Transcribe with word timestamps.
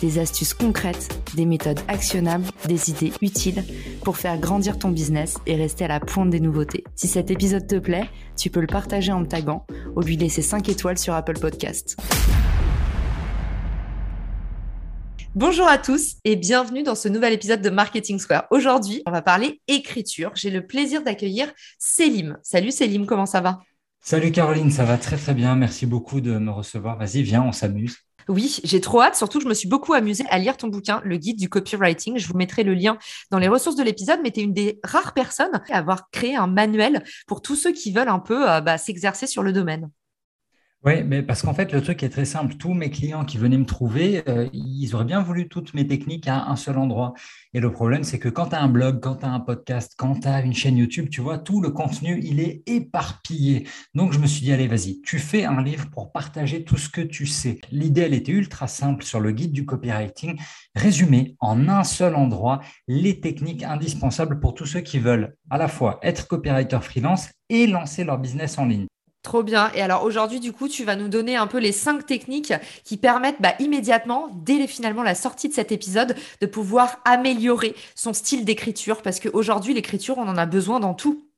des 0.00 0.18
astuces 0.18 0.54
concrètes, 0.54 1.08
des 1.36 1.46
méthodes 1.46 1.80
actionnables, 1.88 2.44
des 2.66 2.90
idées 2.90 3.12
utiles 3.20 3.64
pour 4.02 4.16
faire 4.16 4.38
grandir 4.38 4.78
ton 4.78 4.90
business 4.90 5.36
et 5.46 5.56
rester 5.56 5.84
à 5.84 5.88
la 5.88 6.00
pointe 6.00 6.30
des 6.30 6.40
nouveautés. 6.40 6.84
Si 6.96 7.08
cet 7.08 7.30
épisode 7.30 7.66
te 7.66 7.76
plaît, 7.76 8.08
tu 8.36 8.50
peux 8.50 8.60
le 8.60 8.66
partager 8.66 9.12
en 9.12 9.20
me 9.20 9.26
taguant 9.26 9.66
ou 9.94 10.00
lui 10.00 10.16
laisser 10.16 10.42
5 10.42 10.68
étoiles 10.68 10.98
sur 10.98 11.14
Apple 11.14 11.38
Podcast. 11.38 11.96
Bonjour 15.36 15.68
à 15.68 15.78
tous 15.78 16.16
et 16.24 16.34
bienvenue 16.34 16.82
dans 16.82 16.96
ce 16.96 17.08
nouvel 17.08 17.32
épisode 17.32 17.62
de 17.62 17.70
Marketing 17.70 18.18
Square. 18.18 18.46
Aujourd'hui, 18.50 19.00
on 19.06 19.12
va 19.12 19.22
parler 19.22 19.60
écriture. 19.68 20.32
J'ai 20.34 20.50
le 20.50 20.66
plaisir 20.66 21.04
d'accueillir 21.04 21.52
Célim. 21.78 22.36
Salut 22.42 22.72
Célim, 22.72 23.06
comment 23.06 23.26
ça 23.26 23.40
va? 23.40 23.60
Salut 24.02 24.32
Caroline, 24.32 24.70
ça 24.70 24.84
va 24.84 24.96
très 24.96 25.16
très 25.16 25.34
bien. 25.34 25.54
Merci 25.54 25.86
beaucoup 25.86 26.20
de 26.20 26.38
me 26.38 26.50
recevoir. 26.50 26.98
Vas-y, 26.98 27.22
viens, 27.22 27.42
on 27.42 27.52
s'amuse. 27.52 27.98
Oui, 28.30 28.60
j'ai 28.62 28.80
trop 28.80 29.02
hâte. 29.02 29.16
Surtout, 29.16 29.40
je 29.40 29.48
me 29.48 29.54
suis 29.54 29.68
beaucoup 29.68 29.92
amusée 29.92 30.24
à 30.30 30.38
lire 30.38 30.56
ton 30.56 30.68
bouquin, 30.68 31.00
le 31.04 31.16
guide 31.16 31.36
du 31.36 31.48
copywriting. 31.48 32.16
Je 32.16 32.28
vous 32.28 32.36
mettrai 32.36 32.62
le 32.62 32.74
lien 32.74 32.96
dans 33.32 33.38
les 33.38 33.48
ressources 33.48 33.74
de 33.74 33.82
l'épisode, 33.82 34.20
mais 34.22 34.30
tu 34.30 34.38
es 34.38 34.42
une 34.44 34.52
des 34.52 34.78
rares 34.84 35.14
personnes 35.14 35.60
à 35.68 35.78
avoir 35.78 36.10
créé 36.10 36.36
un 36.36 36.46
manuel 36.46 37.02
pour 37.26 37.42
tous 37.42 37.56
ceux 37.56 37.72
qui 37.72 37.90
veulent 37.90 38.08
un 38.08 38.20
peu 38.20 38.48
euh, 38.48 38.60
bah, 38.60 38.78
s'exercer 38.78 39.26
sur 39.26 39.42
le 39.42 39.52
domaine. 39.52 39.90
Oui, 40.82 41.02
mais 41.04 41.22
parce 41.22 41.42
qu'en 41.42 41.52
fait, 41.52 41.72
le 41.74 41.82
truc 41.82 42.02
est 42.02 42.08
très 42.08 42.24
simple. 42.24 42.54
Tous 42.54 42.72
mes 42.72 42.88
clients 42.88 43.26
qui 43.26 43.36
venaient 43.36 43.58
me 43.58 43.66
trouver, 43.66 44.22
euh, 44.30 44.48
ils 44.54 44.94
auraient 44.94 45.04
bien 45.04 45.20
voulu 45.20 45.46
toutes 45.46 45.74
mes 45.74 45.86
techniques 45.86 46.26
à 46.26 46.46
un 46.46 46.56
seul 46.56 46.78
endroit. 46.78 47.12
Et 47.52 47.60
le 47.60 47.70
problème, 47.70 48.02
c'est 48.02 48.18
que 48.18 48.30
quand 48.30 48.46
tu 48.46 48.54
as 48.54 48.62
un 48.62 48.68
blog, 48.68 48.98
quand 48.98 49.16
tu 49.16 49.26
as 49.26 49.30
un 49.30 49.40
podcast, 49.40 49.92
quand 49.98 50.20
tu 50.20 50.28
as 50.28 50.40
une 50.40 50.54
chaîne 50.54 50.78
YouTube, 50.78 51.10
tu 51.10 51.20
vois, 51.20 51.36
tout 51.36 51.60
le 51.60 51.68
contenu, 51.68 52.18
il 52.22 52.40
est 52.40 52.62
éparpillé. 52.66 53.68
Donc, 53.94 54.14
je 54.14 54.18
me 54.20 54.26
suis 54.26 54.40
dit, 54.40 54.52
allez, 54.52 54.68
vas-y, 54.68 55.02
tu 55.02 55.18
fais 55.18 55.44
un 55.44 55.62
livre 55.62 55.90
pour 55.90 56.12
partager 56.12 56.64
tout 56.64 56.78
ce 56.78 56.88
que 56.88 57.02
tu 57.02 57.26
sais. 57.26 57.60
L'idée, 57.70 58.00
elle 58.00 58.14
était 58.14 58.32
ultra 58.32 58.66
simple 58.66 59.04
sur 59.04 59.20
le 59.20 59.32
guide 59.32 59.52
du 59.52 59.66
copywriting. 59.66 60.40
Résumer 60.74 61.36
en 61.40 61.68
un 61.68 61.84
seul 61.84 62.14
endroit 62.14 62.60
les 62.88 63.20
techniques 63.20 63.64
indispensables 63.64 64.40
pour 64.40 64.54
tous 64.54 64.64
ceux 64.64 64.80
qui 64.80 64.98
veulent 64.98 65.36
à 65.50 65.58
la 65.58 65.68
fois 65.68 65.98
être 66.02 66.26
copywriter 66.26 66.80
freelance 66.80 67.28
et 67.50 67.66
lancer 67.66 68.02
leur 68.02 68.16
business 68.16 68.56
en 68.56 68.64
ligne. 68.64 68.86
Trop 69.22 69.42
bien. 69.42 69.70
Et 69.74 69.82
alors 69.82 70.04
aujourd'hui, 70.04 70.40
du 70.40 70.52
coup, 70.52 70.66
tu 70.66 70.84
vas 70.84 70.96
nous 70.96 71.08
donner 71.08 71.36
un 71.36 71.46
peu 71.46 71.58
les 71.58 71.72
cinq 71.72 72.06
techniques 72.06 72.54
qui 72.84 72.96
permettent 72.96 73.40
bah, 73.40 73.54
immédiatement, 73.58 74.30
dès 74.34 74.66
finalement 74.66 75.02
la 75.02 75.14
sortie 75.14 75.48
de 75.48 75.54
cet 75.54 75.72
épisode, 75.72 76.16
de 76.40 76.46
pouvoir 76.46 77.00
améliorer 77.04 77.74
son 77.94 78.14
style 78.14 78.46
d'écriture. 78.46 79.02
Parce 79.02 79.20
qu'aujourd'hui, 79.20 79.74
l'écriture, 79.74 80.16
on 80.16 80.26
en 80.26 80.38
a 80.38 80.46
besoin 80.46 80.80
dans 80.80 80.94
tout 80.94 81.29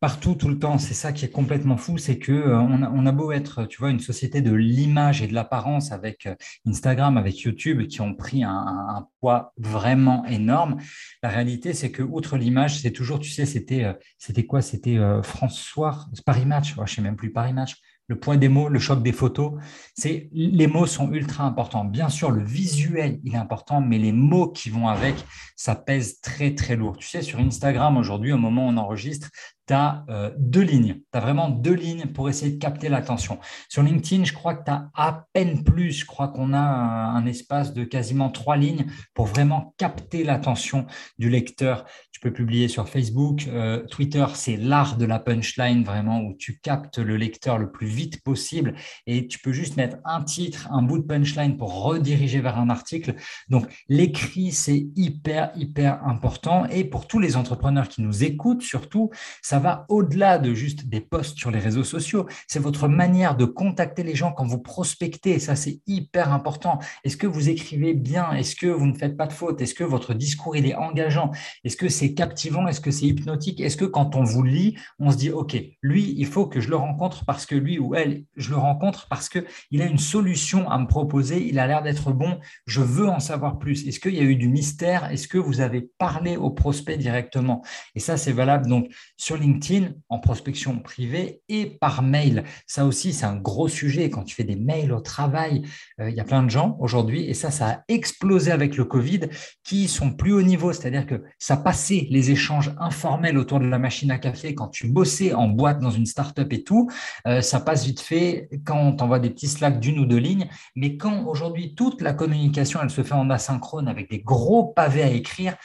partout, 0.00 0.34
tout 0.34 0.48
le 0.48 0.58
temps. 0.58 0.78
C'est 0.78 0.94
ça 0.94 1.12
qui 1.12 1.26
est 1.26 1.30
complètement 1.30 1.76
fou, 1.76 1.98
c'est 1.98 2.18
que 2.18 2.32
euh, 2.32 2.58
on, 2.58 3.06
a, 3.06 3.12
beau 3.12 3.32
être, 3.32 3.66
tu 3.66 3.78
vois, 3.78 3.90
une 3.90 4.00
société 4.00 4.40
de 4.40 4.52
l'image 4.52 5.22
et 5.22 5.26
de 5.26 5.34
l'apparence 5.34 5.92
avec 5.92 6.26
euh, 6.26 6.34
Instagram, 6.66 7.18
avec 7.18 7.38
YouTube, 7.40 7.86
qui 7.86 8.00
ont 8.00 8.14
pris 8.14 8.42
un, 8.42 9.06
poids 9.20 9.52
vraiment 9.58 10.24
énorme. 10.26 10.78
La 11.22 11.28
réalité, 11.28 11.74
c'est 11.74 11.90
que 11.90 12.02
outre 12.02 12.38
l'image, 12.38 12.80
c'est 12.80 12.90
toujours, 12.90 13.20
tu 13.20 13.30
sais, 13.30 13.44
c'était, 13.44 13.84
euh, 13.84 13.92
c'était 14.18 14.46
quoi? 14.46 14.62
C'était 14.62 14.98
François, 15.22 16.06
Paris 16.24 16.46
Match. 16.46 16.74
je 16.84 16.94
sais 16.94 17.02
même 17.02 17.16
plus 17.16 17.30
Paris 17.30 17.52
Match 17.52 17.76
le 18.10 18.18
point 18.18 18.36
des 18.36 18.48
mots, 18.48 18.68
le 18.68 18.80
choc 18.80 19.04
des 19.04 19.12
photos, 19.12 19.52
c'est 19.94 20.28
les 20.32 20.66
mots 20.66 20.86
sont 20.86 21.12
ultra 21.12 21.44
importants. 21.44 21.84
Bien 21.84 22.08
sûr, 22.08 22.32
le 22.32 22.42
visuel, 22.42 23.20
il 23.22 23.34
est 23.34 23.38
important, 23.38 23.80
mais 23.80 23.98
les 23.98 24.10
mots 24.10 24.50
qui 24.50 24.68
vont 24.68 24.88
avec, 24.88 25.14
ça 25.54 25.76
pèse 25.76 26.20
très, 26.20 26.56
très 26.56 26.74
lourd. 26.74 26.96
Tu 26.96 27.06
sais, 27.06 27.22
sur 27.22 27.38
Instagram, 27.38 27.96
aujourd'hui, 27.96 28.32
au 28.32 28.36
moment 28.36 28.66
où 28.66 28.70
on 28.70 28.76
enregistre, 28.78 29.30
tu 29.70 30.12
euh, 30.12 30.30
deux 30.36 30.62
lignes. 30.62 30.94
Tu 30.94 31.18
as 31.18 31.20
vraiment 31.20 31.48
deux 31.48 31.74
lignes 31.74 32.06
pour 32.06 32.28
essayer 32.28 32.52
de 32.52 32.58
capter 32.58 32.88
l'attention. 32.88 33.38
Sur 33.68 33.82
LinkedIn, 33.82 34.24
je 34.24 34.32
crois 34.32 34.54
que 34.54 34.64
tu 34.64 34.70
as 34.70 34.90
à 34.94 35.26
peine 35.32 35.62
plus. 35.62 35.92
Je 35.92 36.06
crois 36.06 36.28
qu'on 36.28 36.52
a 36.52 36.58
un, 36.58 37.24
espace 37.26 37.74
de 37.74 37.84
quasiment 37.84 38.30
trois 38.30 38.56
lignes 38.56 38.86
pour 39.14 39.26
vraiment 39.26 39.74
capter 39.76 40.24
l'attention 40.24 40.86
du 41.18 41.30
lecteur. 41.30 41.84
Tu 42.10 42.18
peux 42.18 42.32
publier 42.32 42.66
sur 42.66 42.88
Facebook. 42.88 43.46
Euh, 43.46 43.86
Twitter, 43.86 44.26
c'est 44.34 44.56
l'art 44.56 44.96
de 44.96 45.04
la 45.04 45.20
punchline, 45.20 45.84
vraiment, 45.84 46.20
où 46.20 46.34
tu 46.36 46.58
captes 46.58 46.98
le 46.98 47.16
lecteur 47.16 47.58
le 47.58 47.70
plus 47.70 47.86
vite 47.86 48.24
possible. 48.24 48.74
Et 49.06 49.28
tu 49.28 49.38
peux 49.38 49.52
juste 49.52 49.76
mettre 49.76 49.98
un 50.04 50.22
titre, 50.22 50.66
un 50.72 50.82
bout 50.82 50.98
de 50.98 51.04
punchline 51.04 51.56
pour 51.56 51.82
rediriger 51.82 52.40
vers 52.40 52.58
un 52.58 52.70
article. 52.70 53.14
Donc, 53.48 53.66
l'écrit, 53.88 54.50
c'est 54.50 54.88
hyper, 54.96 55.52
hyper 55.54 56.04
important. 56.04 56.66
Et 56.66 56.84
pour 56.84 57.06
tous 57.06 57.20
les 57.20 57.36
entrepreneurs 57.36 57.88
qui 57.88 58.02
nous 58.02 58.24
écoutent, 58.24 58.62
surtout, 58.62 59.10
ça 59.42 59.59
va 59.60 59.86
au-delà 59.88 60.38
de 60.38 60.54
juste 60.54 60.88
des 60.88 61.00
posts 61.00 61.38
sur 61.38 61.50
les 61.50 61.58
réseaux 61.58 61.84
sociaux. 61.84 62.26
C'est 62.46 62.58
votre 62.58 62.88
manière 62.88 63.36
de 63.36 63.44
contacter 63.44 64.02
les 64.02 64.14
gens 64.14 64.32
quand 64.32 64.46
vous 64.46 64.58
prospectez. 64.58 65.38
Ça, 65.38 65.56
c'est 65.56 65.80
hyper 65.86 66.32
important. 66.32 66.78
Est-ce 67.04 67.16
que 67.16 67.26
vous 67.26 67.48
écrivez 67.48 67.94
bien? 67.94 68.32
Est-ce 68.32 68.56
que 68.56 68.66
vous 68.66 68.86
ne 68.86 68.94
faites 68.94 69.16
pas 69.16 69.26
de 69.26 69.32
fautes 69.32 69.60
Est-ce 69.60 69.74
que 69.74 69.84
votre 69.84 70.14
discours, 70.14 70.56
il 70.56 70.66
est 70.66 70.74
engageant? 70.74 71.30
Est-ce 71.64 71.76
que 71.76 71.88
c'est 71.88 72.14
captivant? 72.14 72.66
Est-ce 72.66 72.80
que 72.80 72.90
c'est 72.90 73.06
hypnotique? 73.06 73.60
Est-ce 73.60 73.76
que 73.76 73.84
quand 73.84 74.16
on 74.16 74.24
vous 74.24 74.42
lit, 74.42 74.76
on 74.98 75.10
se 75.10 75.16
dit, 75.16 75.30
OK, 75.30 75.56
lui, 75.82 76.14
il 76.16 76.26
faut 76.26 76.46
que 76.46 76.60
je 76.60 76.68
le 76.68 76.76
rencontre 76.76 77.24
parce 77.24 77.46
que 77.46 77.54
lui 77.54 77.78
ou 77.78 77.94
elle, 77.94 78.24
je 78.36 78.50
le 78.50 78.56
rencontre 78.56 79.06
parce 79.08 79.28
qu'il 79.28 79.82
a 79.82 79.86
une 79.86 79.98
solution 79.98 80.68
à 80.70 80.78
me 80.78 80.86
proposer, 80.86 81.46
il 81.46 81.58
a 81.58 81.66
l'air 81.66 81.82
d'être 81.82 82.12
bon, 82.12 82.38
je 82.66 82.80
veux 82.80 83.08
en 83.08 83.20
savoir 83.20 83.58
plus. 83.58 83.86
Est-ce 83.86 84.00
qu'il 84.00 84.14
y 84.14 84.20
a 84.20 84.24
eu 84.24 84.36
du 84.36 84.48
mystère? 84.48 85.10
Est-ce 85.10 85.28
que 85.28 85.38
vous 85.38 85.60
avez 85.60 85.82
parlé 85.98 86.36
au 86.36 86.50
prospect 86.50 86.96
directement? 86.96 87.62
Et 87.94 88.00
ça, 88.00 88.16
c'est 88.16 88.32
valable 88.32 88.66
donc 88.66 88.90
sur 89.16 89.36
LinkedIn 89.36 89.49
LinkedIn 89.50 89.94
en 90.08 90.18
prospection 90.18 90.78
privée 90.78 91.42
et 91.48 91.66
par 91.66 92.02
mail. 92.02 92.44
Ça 92.66 92.86
aussi, 92.86 93.12
c'est 93.12 93.26
un 93.26 93.36
gros 93.36 93.68
sujet. 93.68 94.10
Quand 94.10 94.22
tu 94.22 94.34
fais 94.34 94.44
des 94.44 94.56
mails 94.56 94.92
au 94.92 95.00
travail, 95.00 95.62
euh, 96.00 96.10
il 96.10 96.16
y 96.16 96.20
a 96.20 96.24
plein 96.24 96.42
de 96.42 96.50
gens 96.50 96.76
aujourd'hui, 96.80 97.24
et 97.28 97.34
ça, 97.34 97.50
ça 97.50 97.68
a 97.68 97.84
explosé 97.88 98.52
avec 98.52 98.76
le 98.76 98.84
Covid, 98.84 99.20
qui 99.64 99.88
sont 99.88 100.12
plus 100.12 100.32
haut 100.32 100.42
niveau. 100.42 100.72
C'est-à-dire 100.72 101.06
que 101.06 101.22
ça 101.38 101.56
passait 101.56 102.06
les 102.10 102.30
échanges 102.30 102.72
informels 102.78 103.38
autour 103.38 103.60
de 103.60 103.66
la 103.66 103.78
machine 103.78 104.10
à 104.10 104.18
café 104.18 104.54
quand 104.54 104.68
tu 104.68 104.88
bossais 104.88 105.34
en 105.34 105.48
boîte 105.48 105.80
dans 105.80 105.90
une 105.90 106.06
startup 106.06 106.52
et 106.52 106.62
tout. 106.62 106.88
Euh, 107.26 107.40
ça 107.40 107.60
passe 107.60 107.84
vite 107.84 108.00
fait 108.00 108.48
quand 108.64 108.78
on 108.78 108.92
t'envoie 108.92 109.18
des 109.18 109.30
petits 109.30 109.48
slacks 109.48 109.80
d'une 109.80 109.98
ou 109.98 110.06
deux 110.06 110.18
lignes. 110.18 110.48
Mais 110.76 110.96
quand 110.96 111.26
aujourd'hui, 111.26 111.74
toute 111.74 112.00
la 112.00 112.12
communication, 112.12 112.80
elle 112.82 112.90
se 112.90 113.02
fait 113.02 113.14
en 113.14 113.30
asynchrone 113.30 113.88
avec 113.88 114.10
des 114.10 114.20
gros 114.20 114.64
pavés 114.64 115.02
à 115.02 115.10
écrire, 115.10 115.56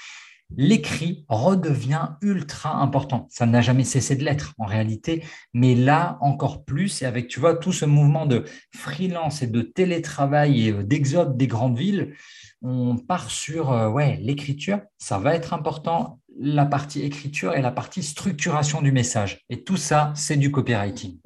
l'écrit 0.55 1.25
redevient 1.27 2.09
ultra 2.21 2.75
important. 2.81 3.27
Ça 3.29 3.45
n'a 3.45 3.61
jamais 3.61 3.83
cessé 3.83 4.15
de 4.15 4.23
l'être 4.23 4.53
en 4.57 4.65
réalité, 4.65 5.23
mais 5.53 5.75
là 5.75 6.17
encore 6.21 6.63
plus, 6.63 7.01
et 7.01 7.05
avec, 7.05 7.27
tu 7.27 7.41
tout 7.61 7.71
ce 7.71 7.85
mouvement 7.85 8.25
de 8.25 8.45
freelance 8.73 9.41
et 9.41 9.47
de 9.47 9.61
télétravail 9.61 10.67
et 10.67 10.71
euh, 10.71 10.83
d'exode 10.83 11.37
des 11.37 11.47
grandes 11.47 11.77
villes, 11.77 12.13
on 12.61 12.97
part 12.97 13.29
sur 13.29 13.71
euh, 13.71 14.15
l'écriture, 14.19 14.79
ça 14.97 15.19
va 15.19 15.35
être 15.35 15.53
important, 15.53 16.19
la 16.37 16.65
partie 16.65 17.01
écriture 17.01 17.53
et 17.53 17.61
la 17.61 17.71
partie 17.71 18.03
structuration 18.03 18.81
du 18.81 18.91
message. 18.91 19.41
Et 19.49 19.63
tout 19.63 19.77
ça, 19.77 20.13
c'est 20.15 20.37
du 20.37 20.51
copywriting. 20.51 21.19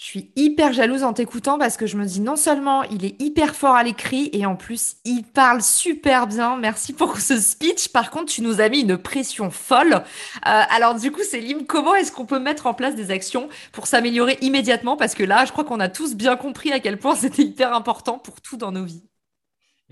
Je 0.00 0.06
suis 0.06 0.32
hyper 0.34 0.72
jalouse 0.72 1.02
en 1.02 1.12
t'écoutant 1.12 1.58
parce 1.58 1.76
que 1.76 1.86
je 1.86 1.98
me 1.98 2.06
dis 2.06 2.22
non 2.22 2.34
seulement 2.34 2.84
il 2.84 3.04
est 3.04 3.20
hyper 3.20 3.54
fort 3.54 3.74
à 3.74 3.82
l'écrit 3.82 4.30
et 4.32 4.46
en 4.46 4.56
plus 4.56 4.96
il 5.04 5.24
parle 5.24 5.60
super 5.60 6.26
bien. 6.26 6.56
Merci 6.56 6.94
pour 6.94 7.18
ce 7.18 7.38
speech. 7.38 7.88
Par 7.88 8.10
contre, 8.10 8.32
tu 8.32 8.40
nous 8.40 8.62
as 8.62 8.70
mis 8.70 8.80
une 8.80 8.96
pression 8.96 9.50
folle. 9.50 9.92
Euh, 9.92 10.00
alors 10.44 10.94
du 10.94 11.12
coup, 11.12 11.22
Célim, 11.22 11.66
comment 11.66 11.94
est-ce 11.94 12.12
qu'on 12.12 12.24
peut 12.24 12.38
mettre 12.38 12.66
en 12.66 12.72
place 12.72 12.94
des 12.94 13.10
actions 13.10 13.50
pour 13.72 13.86
s'améliorer 13.86 14.38
immédiatement? 14.40 14.96
Parce 14.96 15.14
que 15.14 15.22
là, 15.22 15.44
je 15.44 15.52
crois 15.52 15.64
qu'on 15.64 15.80
a 15.80 15.90
tous 15.90 16.14
bien 16.14 16.34
compris 16.34 16.72
à 16.72 16.80
quel 16.80 16.98
point 16.98 17.14
c'était 17.14 17.42
hyper 17.42 17.74
important 17.74 18.18
pour 18.18 18.40
tout 18.40 18.56
dans 18.56 18.72
nos 18.72 18.86
vies. 18.86 19.04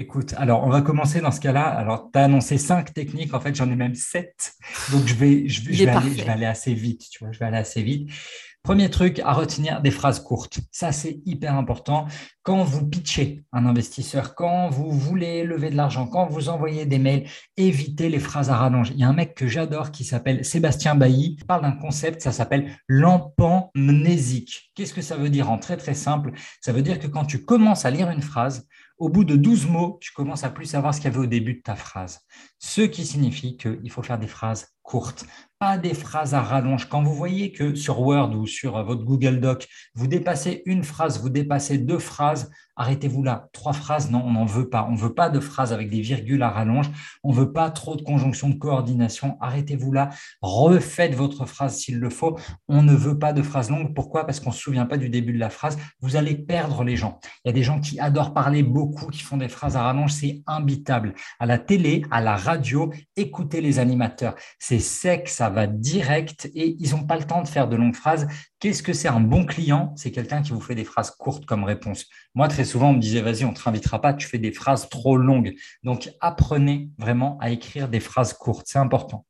Écoute, 0.00 0.32
alors 0.38 0.64
on 0.64 0.70
va 0.70 0.80
commencer 0.80 1.20
dans 1.20 1.32
ce 1.32 1.40
cas-là. 1.40 1.64
Alors, 1.64 2.08
tu 2.10 2.18
as 2.18 2.24
annoncé 2.24 2.56
cinq 2.56 2.94
techniques, 2.94 3.34
en 3.34 3.40
fait, 3.40 3.54
j'en 3.54 3.70
ai 3.70 3.74
même 3.74 3.96
sept. 3.96 4.54
Donc, 4.90 5.06
je 5.06 5.14
vais, 5.14 5.48
je, 5.48 5.68
vais 5.68 5.88
aller, 5.88 6.16
je 6.16 6.24
vais 6.24 6.30
aller 6.30 6.46
assez 6.46 6.72
vite, 6.72 7.04
tu 7.10 7.18
vois, 7.18 7.32
je 7.32 7.38
vais 7.40 7.46
aller 7.46 7.58
assez 7.58 7.82
vite. 7.82 8.08
Premier 8.62 8.90
truc 8.90 9.20
à 9.20 9.32
retenir, 9.32 9.80
des 9.80 9.90
phrases 9.90 10.20
courtes. 10.20 10.60
Ça, 10.72 10.92
c'est 10.92 11.20
hyper 11.24 11.54
important. 11.54 12.06
Quand 12.42 12.64
vous 12.64 12.86
pitchez 12.86 13.44
un 13.52 13.64
investisseur, 13.64 14.34
quand 14.34 14.68
vous 14.68 14.90
voulez 14.90 15.44
lever 15.44 15.70
de 15.70 15.76
l'argent, 15.76 16.06
quand 16.06 16.26
vous 16.26 16.48
envoyez 16.50 16.84
des 16.84 16.98
mails, 16.98 17.26
évitez 17.56 18.10
les 18.10 18.18
phrases 18.18 18.50
à 18.50 18.56
rallonge. 18.56 18.90
Il 18.90 18.98
y 18.98 19.04
a 19.04 19.08
un 19.08 19.14
mec 19.14 19.34
que 19.34 19.46
j'adore 19.46 19.90
qui 19.90 20.04
s'appelle 20.04 20.44
Sébastien 20.44 20.94
Bailly. 20.96 21.36
Il 21.38 21.46
parle 21.46 21.62
d'un 21.62 21.72
concept, 21.72 22.20
ça 22.20 22.32
s'appelle 22.32 22.76
l'empamnésique. 22.88 24.70
Qu'est-ce 24.74 24.92
que 24.92 25.02
ça 25.02 25.16
veut 25.16 25.30
dire 25.30 25.50
en 25.50 25.58
très 25.58 25.76
très 25.76 25.94
simple? 25.94 26.32
Ça 26.60 26.72
veut 26.72 26.82
dire 26.82 26.98
que 26.98 27.06
quand 27.06 27.24
tu 27.24 27.44
commences 27.44 27.86
à 27.86 27.90
lire 27.90 28.10
une 28.10 28.22
phrase, 28.22 28.66
Au 28.98 29.08
bout 29.08 29.22
de 29.22 29.36
12 29.36 29.68
mots, 29.68 29.98
tu 30.00 30.12
commences 30.12 30.42
à 30.42 30.50
plus 30.50 30.66
savoir 30.66 30.92
ce 30.92 31.00
qu'il 31.00 31.08
y 31.08 31.14
avait 31.14 31.22
au 31.22 31.26
début 31.26 31.54
de 31.54 31.62
ta 31.62 31.76
phrase. 31.76 32.18
Ce 32.58 32.80
qui 32.80 33.06
signifie 33.06 33.56
qu'il 33.56 33.90
faut 33.92 34.02
faire 34.02 34.18
des 34.18 34.26
phrases 34.26 34.74
courtes, 34.82 35.24
pas 35.58 35.76
des 35.76 35.94
phrases 35.94 36.34
à 36.34 36.42
rallonge. 36.42 36.88
Quand 36.88 37.02
vous 37.02 37.14
voyez 37.14 37.52
que 37.52 37.74
sur 37.74 38.00
Word 38.00 38.34
ou 38.36 38.46
sur 38.46 38.82
votre 38.84 39.04
Google 39.04 39.40
Doc, 39.40 39.66
vous 39.94 40.06
dépassez 40.06 40.62
une 40.66 40.84
phrase, 40.84 41.20
vous 41.20 41.30
dépassez 41.30 41.78
deux 41.78 41.98
phrases, 41.98 42.50
arrêtez-vous 42.78 43.22
là. 43.22 43.48
Trois 43.52 43.72
phrases, 43.72 44.10
non, 44.10 44.22
on 44.24 44.32
n'en 44.32 44.44
veut 44.44 44.70
pas. 44.70 44.86
On 44.88 44.92
ne 44.92 44.98
veut 44.98 45.12
pas 45.12 45.28
de 45.28 45.40
phrases 45.40 45.72
avec 45.72 45.90
des 45.90 46.00
virgules 46.00 46.42
à 46.42 46.48
rallonge. 46.48 46.90
On 47.22 47.30
ne 47.30 47.34
veut 47.34 47.52
pas 47.52 47.70
trop 47.70 47.96
de 47.96 48.02
conjonctions 48.02 48.48
de 48.48 48.54
coordination. 48.54 49.36
Arrêtez-vous 49.40 49.92
là. 49.92 50.10
Refaites 50.40 51.14
votre 51.14 51.44
phrase 51.44 51.76
s'il 51.76 51.98
le 51.98 52.08
faut. 52.08 52.38
On 52.68 52.82
ne 52.82 52.94
veut 52.94 53.18
pas 53.18 53.32
de 53.32 53.42
phrases 53.42 53.70
longues. 53.70 53.94
Pourquoi? 53.94 54.24
Parce 54.24 54.40
qu'on 54.40 54.50
ne 54.50 54.54
se 54.54 54.60
souvient 54.60 54.86
pas 54.86 54.96
du 54.96 55.10
début 55.10 55.32
de 55.32 55.38
la 55.38 55.50
phrase. 55.50 55.76
Vous 56.00 56.16
allez 56.16 56.36
perdre 56.36 56.84
les 56.84 56.96
gens. 56.96 57.18
Il 57.44 57.48
y 57.48 57.50
a 57.50 57.52
des 57.52 57.62
gens 57.62 57.80
qui 57.80 58.00
adorent 58.00 58.32
parler 58.32 58.62
beaucoup, 58.62 59.08
qui 59.08 59.22
font 59.22 59.36
des 59.36 59.48
phrases 59.48 59.76
à 59.76 59.82
rallonge. 59.82 60.12
C'est 60.12 60.42
imbitable. 60.46 61.14
À 61.38 61.46
la 61.46 61.58
télé, 61.58 62.04
à 62.10 62.20
la 62.20 62.36
radio, 62.36 62.92
écoutez 63.16 63.60
les 63.60 63.78
animateurs. 63.78 64.34
C'est 64.58 64.78
sec, 64.78 65.28
ça 65.28 65.50
va 65.50 65.66
direct 65.66 66.50
et 66.54 66.76
ils 66.78 66.90
n'ont 66.92 67.04
pas 67.04 67.16
le 67.16 67.24
temps 67.24 67.42
de 67.42 67.48
faire 67.48 67.68
de 67.68 67.76
longues 67.76 67.96
phrases. 67.96 68.28
Qu'est-ce 68.60 68.82
que 68.82 68.92
c'est 68.92 69.08
un 69.08 69.20
bon 69.20 69.46
client? 69.46 69.94
C'est 69.96 70.10
quelqu'un 70.10 70.42
qui 70.42 70.50
vous 70.50 70.60
fait 70.60 70.74
des 70.74 70.84
phrases 70.84 71.12
courtes 71.12 71.46
comme 71.46 71.62
réponse. 71.62 72.06
Moi, 72.34 72.48
très 72.48 72.64
souvent, 72.64 72.90
on 72.90 72.94
me 72.94 73.00
disait, 73.00 73.20
vas-y, 73.20 73.44
on 73.44 73.50
ne 73.50 73.54
te 73.54 73.62
réinvitera 73.62 74.00
pas, 74.00 74.14
tu 74.14 74.26
fais 74.26 74.38
des 74.38 74.50
phrases 74.50 74.88
trop 74.88 75.16
longues. 75.16 75.54
Donc, 75.84 76.10
apprenez 76.20 76.90
vraiment 76.98 77.38
à 77.38 77.50
écrire 77.50 77.88
des 77.88 78.00
phrases 78.00 78.32
courtes. 78.32 78.66
C'est 78.68 78.80
important. 78.80 79.26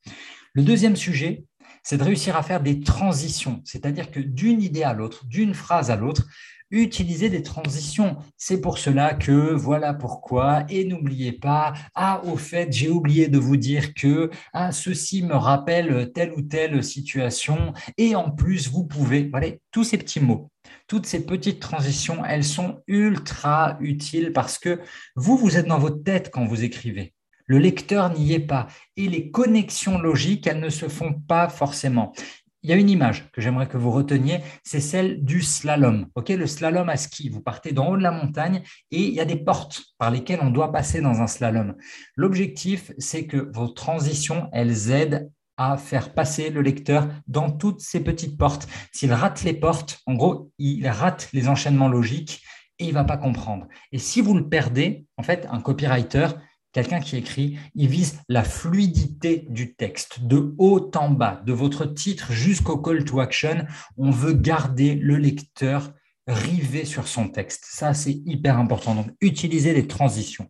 Le 0.55 0.63
deuxième 0.63 0.97
sujet, 0.97 1.45
c'est 1.83 1.99
de 1.99 2.05
réussir 2.05 2.37
à 2.37 2.43
faire 2.43 2.63
des 2.63 2.81
transitions, 2.81 3.61
c'est-à-dire 3.65 4.11
que 4.11 4.21
d'une 4.21 4.63
idée 4.63 4.83
à 4.83 4.95
l'autre, 4.95 5.27
d'une 5.27 5.55
phrase 5.55 5.91
à 5.91 5.97
l'autre, 5.97 6.27
utiliser 6.71 7.31
des 7.31 7.43
transitions. 7.43 8.17
C'est 8.37 8.61
pour 8.61 8.79
cela 8.79 9.15
que 9.15 9.53
voilà 9.55 9.95
pourquoi. 9.95 10.65
Et 10.69 10.85
n'oubliez 10.85 11.33
pas, 11.33 11.73
ah, 11.95 12.23
au 12.25 12.37
fait, 12.37 12.73
j'ai 12.73 12.91
oublié 12.91 13.29
de 13.29 13.39
vous 13.39 13.57
dire 13.57 13.95
que 13.95 14.31
ah, 14.53 14.73
ceci 14.73 15.23
me 15.23 15.35
rappelle 15.35 16.13
telle 16.13 16.33
ou 16.33 16.43
telle 16.43 16.83
situation. 16.83 17.73
Et 17.97 18.15
en 18.15 18.31
plus, 18.31 18.69
vous 18.71 18.85
pouvez, 18.85 19.29
voilà, 19.31 19.49
tous 19.71 19.85
ces 19.85 19.99
petits 19.99 20.21
mots. 20.21 20.51
Toutes 20.87 21.07
ces 21.07 21.25
petites 21.25 21.61
transitions, 21.61 22.25
elles 22.25 22.45
sont 22.45 22.83
ultra 22.87 23.77
utiles 23.81 24.33
parce 24.33 24.59
que 24.59 24.81
vous, 25.17 25.37
vous 25.37 25.57
êtes 25.57 25.67
dans 25.67 25.79
votre 25.79 26.03
tête 26.03 26.31
quand 26.33 26.45
vous 26.45 26.65
écrivez. 26.65 27.15
Le 27.49 27.59
lecteur 27.59 28.13
n'y 28.13 28.35
est 28.35 28.47
pas. 28.47 28.67
Et 28.97 29.09
les 29.09 29.31
connexions 29.31 29.99
logiques, 29.99 30.47
elles 30.47 30.61
ne 30.61 30.69
se 30.69 30.87
font 30.87 31.15
pas 31.15 31.49
forcément 31.49 32.13
il 32.63 32.71
y 32.71 32.73
a 32.73 32.77
une 32.77 32.91
image 32.91 33.31
que 33.33 33.41
j'aimerais 33.41 33.69
que 33.69 33.77
vous 33.77 33.91
reteniez, 33.91 34.41
c'est 34.65 34.81
celle 34.81 35.25
du 35.25 35.43
slalom. 35.43 36.07
Le 36.29 36.47
slalom 36.47 36.89
à 36.89 36.97
ski. 36.97 37.29
Vous 37.29 37.41
partez 37.41 37.73
d'en 37.73 37.91
haut 37.91 37.97
de 37.97 38.03
la 38.03 38.11
montagne 38.11 38.63
et 38.91 39.03
il 39.03 39.15
y 39.15 39.21
a 39.21 39.25
des 39.25 39.37
portes 39.37 39.83
par 39.97 40.11
lesquelles 40.11 40.41
on 40.43 40.51
doit 40.51 40.73
passer 40.73 41.01
dans 41.01 41.21
un 41.21 41.27
slalom. 41.27 41.75
L'objectif, 42.17 42.93
c'est 42.99 43.27
que 43.27 43.51
vos 43.53 43.69
transitions, 43.69 44.49
elles 44.53 44.91
aident 44.91 45.31
à 45.57 45.77
faire 45.77 46.15
passer 46.15 46.51
le 46.51 46.63
lecteur 46.63 47.09
dans 47.27 47.51
toutes 47.51 47.81
ces 47.81 48.01
petites 48.01 48.39
portes. 48.39 48.69
S'il 48.93 49.13
rate 49.13 49.43
les 49.43 49.55
portes, 49.55 50.01
en 50.07 50.15
gros, 50.15 50.51
il 50.59 50.87
rate 50.89 51.29
les 51.33 51.49
enchaînements 51.49 51.89
logiques 51.89 52.43
et 52.79 52.87
il 52.87 52.95
va 52.95 53.05
pas 53.05 53.17
comprendre. 53.17 53.67
Et 53.93 53.99
si 53.99 54.21
vous 54.21 54.35
le 54.35 54.49
perdez, 54.49 55.07
en 55.17 55.23
fait, 55.23 55.47
un 55.51 55.61
copywriter, 55.61 56.29
Quelqu'un 56.73 57.01
qui 57.01 57.17
écrit, 57.17 57.59
il 57.75 57.89
vise 57.89 58.21
la 58.29 58.45
fluidité 58.45 59.47
du 59.49 59.75
texte, 59.75 60.21
de 60.25 60.55
haut 60.59 60.91
en 60.95 61.11
bas, 61.11 61.43
de 61.47 61.53
votre 61.53 61.87
titre 61.87 62.31
jusqu'au 62.31 62.77
call 62.77 63.05
to 63.05 63.21
action. 63.21 63.67
On 63.97 64.11
veut 64.11 64.35
garder 64.35 64.95
le 64.95 65.17
lecteur 65.17 65.93
rivé 66.27 66.85
sur 66.85 67.09
son 67.09 67.29
texte. 67.29 67.65
Ça, 67.67 67.95
c'est 67.95 68.13
hyper 68.13 68.59
important. 68.59 68.95
Donc, 68.95 69.07
utilisez 69.21 69.73
les 69.73 69.87
transitions. 69.87 70.49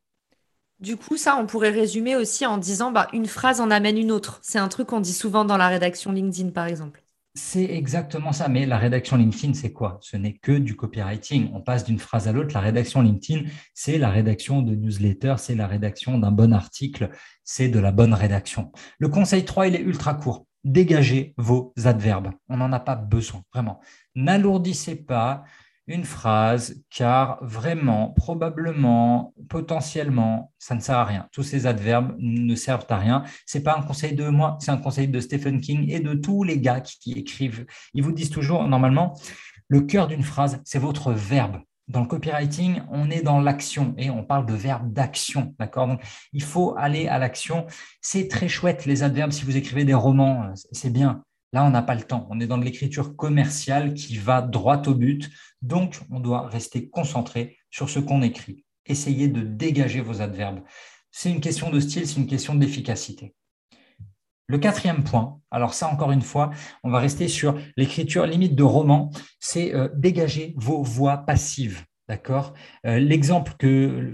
Du 0.80 0.96
coup, 0.96 1.16
ça, 1.16 1.36
on 1.36 1.46
pourrait 1.46 1.70
résumer 1.70 2.16
aussi 2.16 2.46
en 2.46 2.58
disant 2.58 2.92
bah, 2.92 3.08
une 3.12 3.26
phrase 3.26 3.60
en 3.60 3.70
amène 3.70 3.98
une 3.98 4.12
autre. 4.12 4.38
C'est 4.42 4.58
un 4.58 4.68
truc 4.68 4.88
qu'on 4.88 5.00
dit 5.00 5.12
souvent 5.12 5.44
dans 5.44 5.56
la 5.56 5.68
rédaction 5.68 6.12
LinkedIn, 6.12 6.50
par 6.50 6.66
exemple. 6.66 7.02
C'est 7.38 7.70
exactement 7.70 8.32
ça. 8.32 8.48
Mais 8.48 8.66
la 8.66 8.78
rédaction 8.78 9.16
LinkedIn, 9.16 9.54
c'est 9.54 9.72
quoi? 9.72 9.98
Ce 10.02 10.16
n'est 10.16 10.34
que 10.34 10.50
du 10.50 10.74
copywriting. 10.74 11.50
On 11.54 11.60
passe 11.60 11.84
d'une 11.84 12.00
phrase 12.00 12.26
à 12.26 12.32
l'autre. 12.32 12.52
La 12.52 12.60
rédaction 12.60 13.00
LinkedIn, 13.00 13.48
c'est 13.74 13.96
la 13.96 14.10
rédaction 14.10 14.60
de 14.60 14.74
newsletter, 14.74 15.36
c'est 15.38 15.54
la 15.54 15.68
rédaction 15.68 16.18
d'un 16.18 16.32
bon 16.32 16.52
article, 16.52 17.10
c'est 17.44 17.68
de 17.68 17.78
la 17.78 17.92
bonne 17.92 18.12
rédaction. 18.12 18.72
Le 18.98 19.08
conseil 19.08 19.44
3, 19.44 19.68
il 19.68 19.76
est 19.76 19.80
ultra 19.80 20.14
court. 20.14 20.46
Dégagez 20.64 21.34
vos 21.38 21.72
adverbes. 21.84 22.32
On 22.48 22.56
n'en 22.56 22.72
a 22.72 22.80
pas 22.80 22.96
besoin, 22.96 23.42
vraiment. 23.54 23.80
N'alourdissez 24.16 24.96
pas 24.96 25.44
une 25.88 26.04
phrase, 26.04 26.82
car 26.90 27.38
vraiment, 27.40 28.10
probablement, 28.10 29.32
potentiellement, 29.48 30.52
ça 30.58 30.74
ne 30.74 30.80
sert 30.80 30.98
à 30.98 31.04
rien. 31.04 31.26
Tous 31.32 31.42
ces 31.42 31.66
adverbes 31.66 32.14
ne 32.18 32.54
servent 32.54 32.86
à 32.90 32.98
rien. 32.98 33.24
Ce 33.46 33.56
n'est 33.56 33.64
pas 33.64 33.76
un 33.76 33.82
conseil 33.82 34.14
de 34.14 34.28
moi, 34.28 34.58
c'est 34.60 34.70
un 34.70 34.76
conseil 34.76 35.08
de 35.08 35.18
Stephen 35.18 35.60
King 35.60 35.90
et 35.90 36.00
de 36.00 36.12
tous 36.14 36.44
les 36.44 36.60
gars 36.60 36.80
qui, 36.80 37.12
écrivent. 37.12 37.64
Ils 37.94 38.02
vous 38.02 38.12
disent 38.12 38.30
toujours, 38.30 38.68
normalement, 38.68 39.18
le 39.68 39.80
cœur 39.80 40.06
d'une 40.06 40.22
phrase, 40.22 40.60
c'est 40.64 40.78
votre 40.78 41.12
verbe. 41.12 41.56
Dans 41.88 42.00
le 42.00 42.06
copywriting, 42.06 42.82
on 42.90 43.10
est 43.10 43.22
dans 43.22 43.40
l'action 43.40 43.94
et 43.96 44.10
on 44.10 44.22
parle 44.22 44.44
de 44.44 44.52
verbe 44.52 44.92
d'action, 44.92 45.54
d'accord? 45.58 45.86
Donc, 45.86 46.02
il 46.34 46.42
faut 46.42 46.74
aller 46.76 47.08
à 47.08 47.18
l'action. 47.18 47.66
C'est 48.02 48.28
très 48.28 48.48
chouette 48.48 48.84
les 48.84 49.02
adverbes. 49.02 49.32
Si 49.32 49.44
vous 49.46 49.56
écrivez 49.56 49.84
des 49.86 49.94
romans, 49.94 50.52
c'est 50.72 50.92
bien. 50.92 51.24
Là, 51.52 51.64
on 51.64 51.70
n'a 51.70 51.82
pas 51.82 51.94
le 51.94 52.02
temps. 52.02 52.26
On 52.30 52.40
est 52.40 52.46
dans 52.46 52.58
de 52.58 52.64
l'écriture 52.64 53.16
commerciale 53.16 53.94
qui 53.94 54.16
va 54.16 54.42
droit 54.42 54.82
au 54.86 54.94
but. 54.94 55.30
Donc, 55.62 56.00
on 56.10 56.20
doit 56.20 56.46
rester 56.46 56.88
concentré 56.88 57.58
sur 57.70 57.88
ce 57.88 57.98
qu'on 57.98 58.22
écrit. 58.22 58.64
Essayez 58.86 59.28
de 59.28 59.42
dégager 59.42 60.00
vos 60.00 60.20
adverbes. 60.20 60.60
C'est 61.10 61.30
une 61.30 61.40
question 61.40 61.70
de 61.70 61.80
style, 61.80 62.06
c'est 62.06 62.20
une 62.20 62.26
question 62.26 62.54
d'efficacité. 62.54 63.34
Le 64.46 64.58
quatrième 64.58 65.04
point, 65.04 65.40
alors 65.50 65.74
ça 65.74 65.88
encore 65.88 66.10
une 66.10 66.22
fois, 66.22 66.50
on 66.82 66.90
va 66.90 67.00
rester 67.00 67.28
sur 67.28 67.58
l'écriture 67.76 68.26
limite 68.26 68.54
de 68.54 68.62
roman, 68.62 69.10
c'est 69.40 69.74
euh, 69.74 69.88
dégager 69.94 70.54
vos 70.56 70.82
voix 70.82 71.18
passives. 71.18 71.84
D'accord? 72.08 72.54
Euh, 72.86 72.98
L'exemple 72.98 73.54
que 73.58 74.10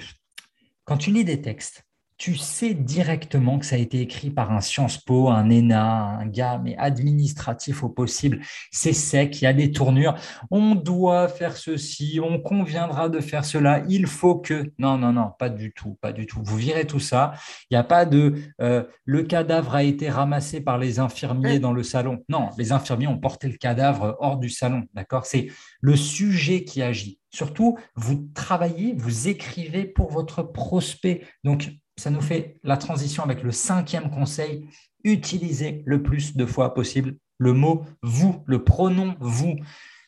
quand 0.85 0.97
tu 0.97 1.13
lis 1.13 1.25
des 1.25 1.41
textes, 1.41 1.85
tu 2.25 2.37
sais 2.37 2.73
directement 2.73 3.59
que 3.59 3.67
ça 3.67 3.77
a 3.77 3.79
été 3.79 4.01
écrit 4.01 4.31
par 4.31 4.51
un 4.51 4.63
Sciences 4.63 4.97
Po, 4.97 5.29
un 5.29 5.51
ENA, 5.51 6.21
un 6.21 6.27
gars, 6.27 6.57
mais 6.57 6.75
administratif 6.79 7.85
au 7.85 7.91
possible. 7.91 8.41
C'est 8.73 8.95
sec, 8.95 9.43
il 9.43 9.45
y 9.45 9.47
a 9.47 9.53
des 9.53 9.73
tournures. 9.73 10.15
On 10.51 10.75
doit 10.75 11.29
faire 11.29 11.55
ceci, 11.55 12.21
on 12.25 12.41
conviendra 12.41 13.11
de 13.11 13.21
faire 13.21 13.45
cela. 13.45 13.83
Il 13.91 14.07
faut 14.07 14.37
que. 14.37 14.73
Non, 14.79 14.97
non, 14.97 15.13
non, 15.13 15.33
pas 15.39 15.51
du 15.51 15.75
tout, 15.75 15.99
pas 16.01 16.13
du 16.13 16.25
tout. 16.25 16.41
Vous 16.43 16.57
virez 16.57 16.87
tout 16.87 16.99
ça. 16.99 17.35
Il 17.69 17.75
n'y 17.75 17.79
a 17.79 17.85
pas 17.85 18.07
de. 18.07 18.33
Euh, 18.63 18.85
le 19.05 19.23
cadavre 19.25 19.75
a 19.75 19.83
été 19.83 20.09
ramassé 20.09 20.63
par 20.63 20.79
les 20.79 21.01
infirmiers 21.01 21.59
dans 21.59 21.75
le 21.75 21.83
salon. 21.83 22.25
Non, 22.31 22.49
les 22.57 22.73
infirmiers 22.73 23.07
ont 23.07 23.19
porté 23.19 23.49
le 23.49 23.59
cadavre 23.59 24.17
hors 24.19 24.39
du 24.39 24.49
salon. 24.49 24.85
D'accord? 24.95 25.27
C'est 25.27 25.49
le 25.83 25.95
sujet 25.95 26.65
qui 26.65 26.81
agit. 26.81 27.19
Surtout, 27.29 27.77
vous 27.97 28.31
travaillez, 28.33 28.95
vous 28.97 29.29
écrivez 29.29 29.85
pour 29.85 30.11
votre 30.11 30.43
prospect. 30.43 31.27
Donc, 31.43 31.69
ça 31.97 32.11
nous 32.11 32.21
fait 32.21 32.59
la 32.63 32.77
transition 32.77 33.23
avec 33.23 33.43
le 33.43 33.53
cinquième 33.53 34.11
conseil. 34.11 34.69
Utilisez 35.05 35.83
le 35.87 36.03
plus 36.03 36.37
de 36.37 36.47
fois 36.47 36.75
possible 36.75 37.17
le 37.39 37.53
mot 37.53 37.85
vous, 38.03 38.43
le 38.47 38.65
pronom 38.65 39.17
vous. 39.21 39.57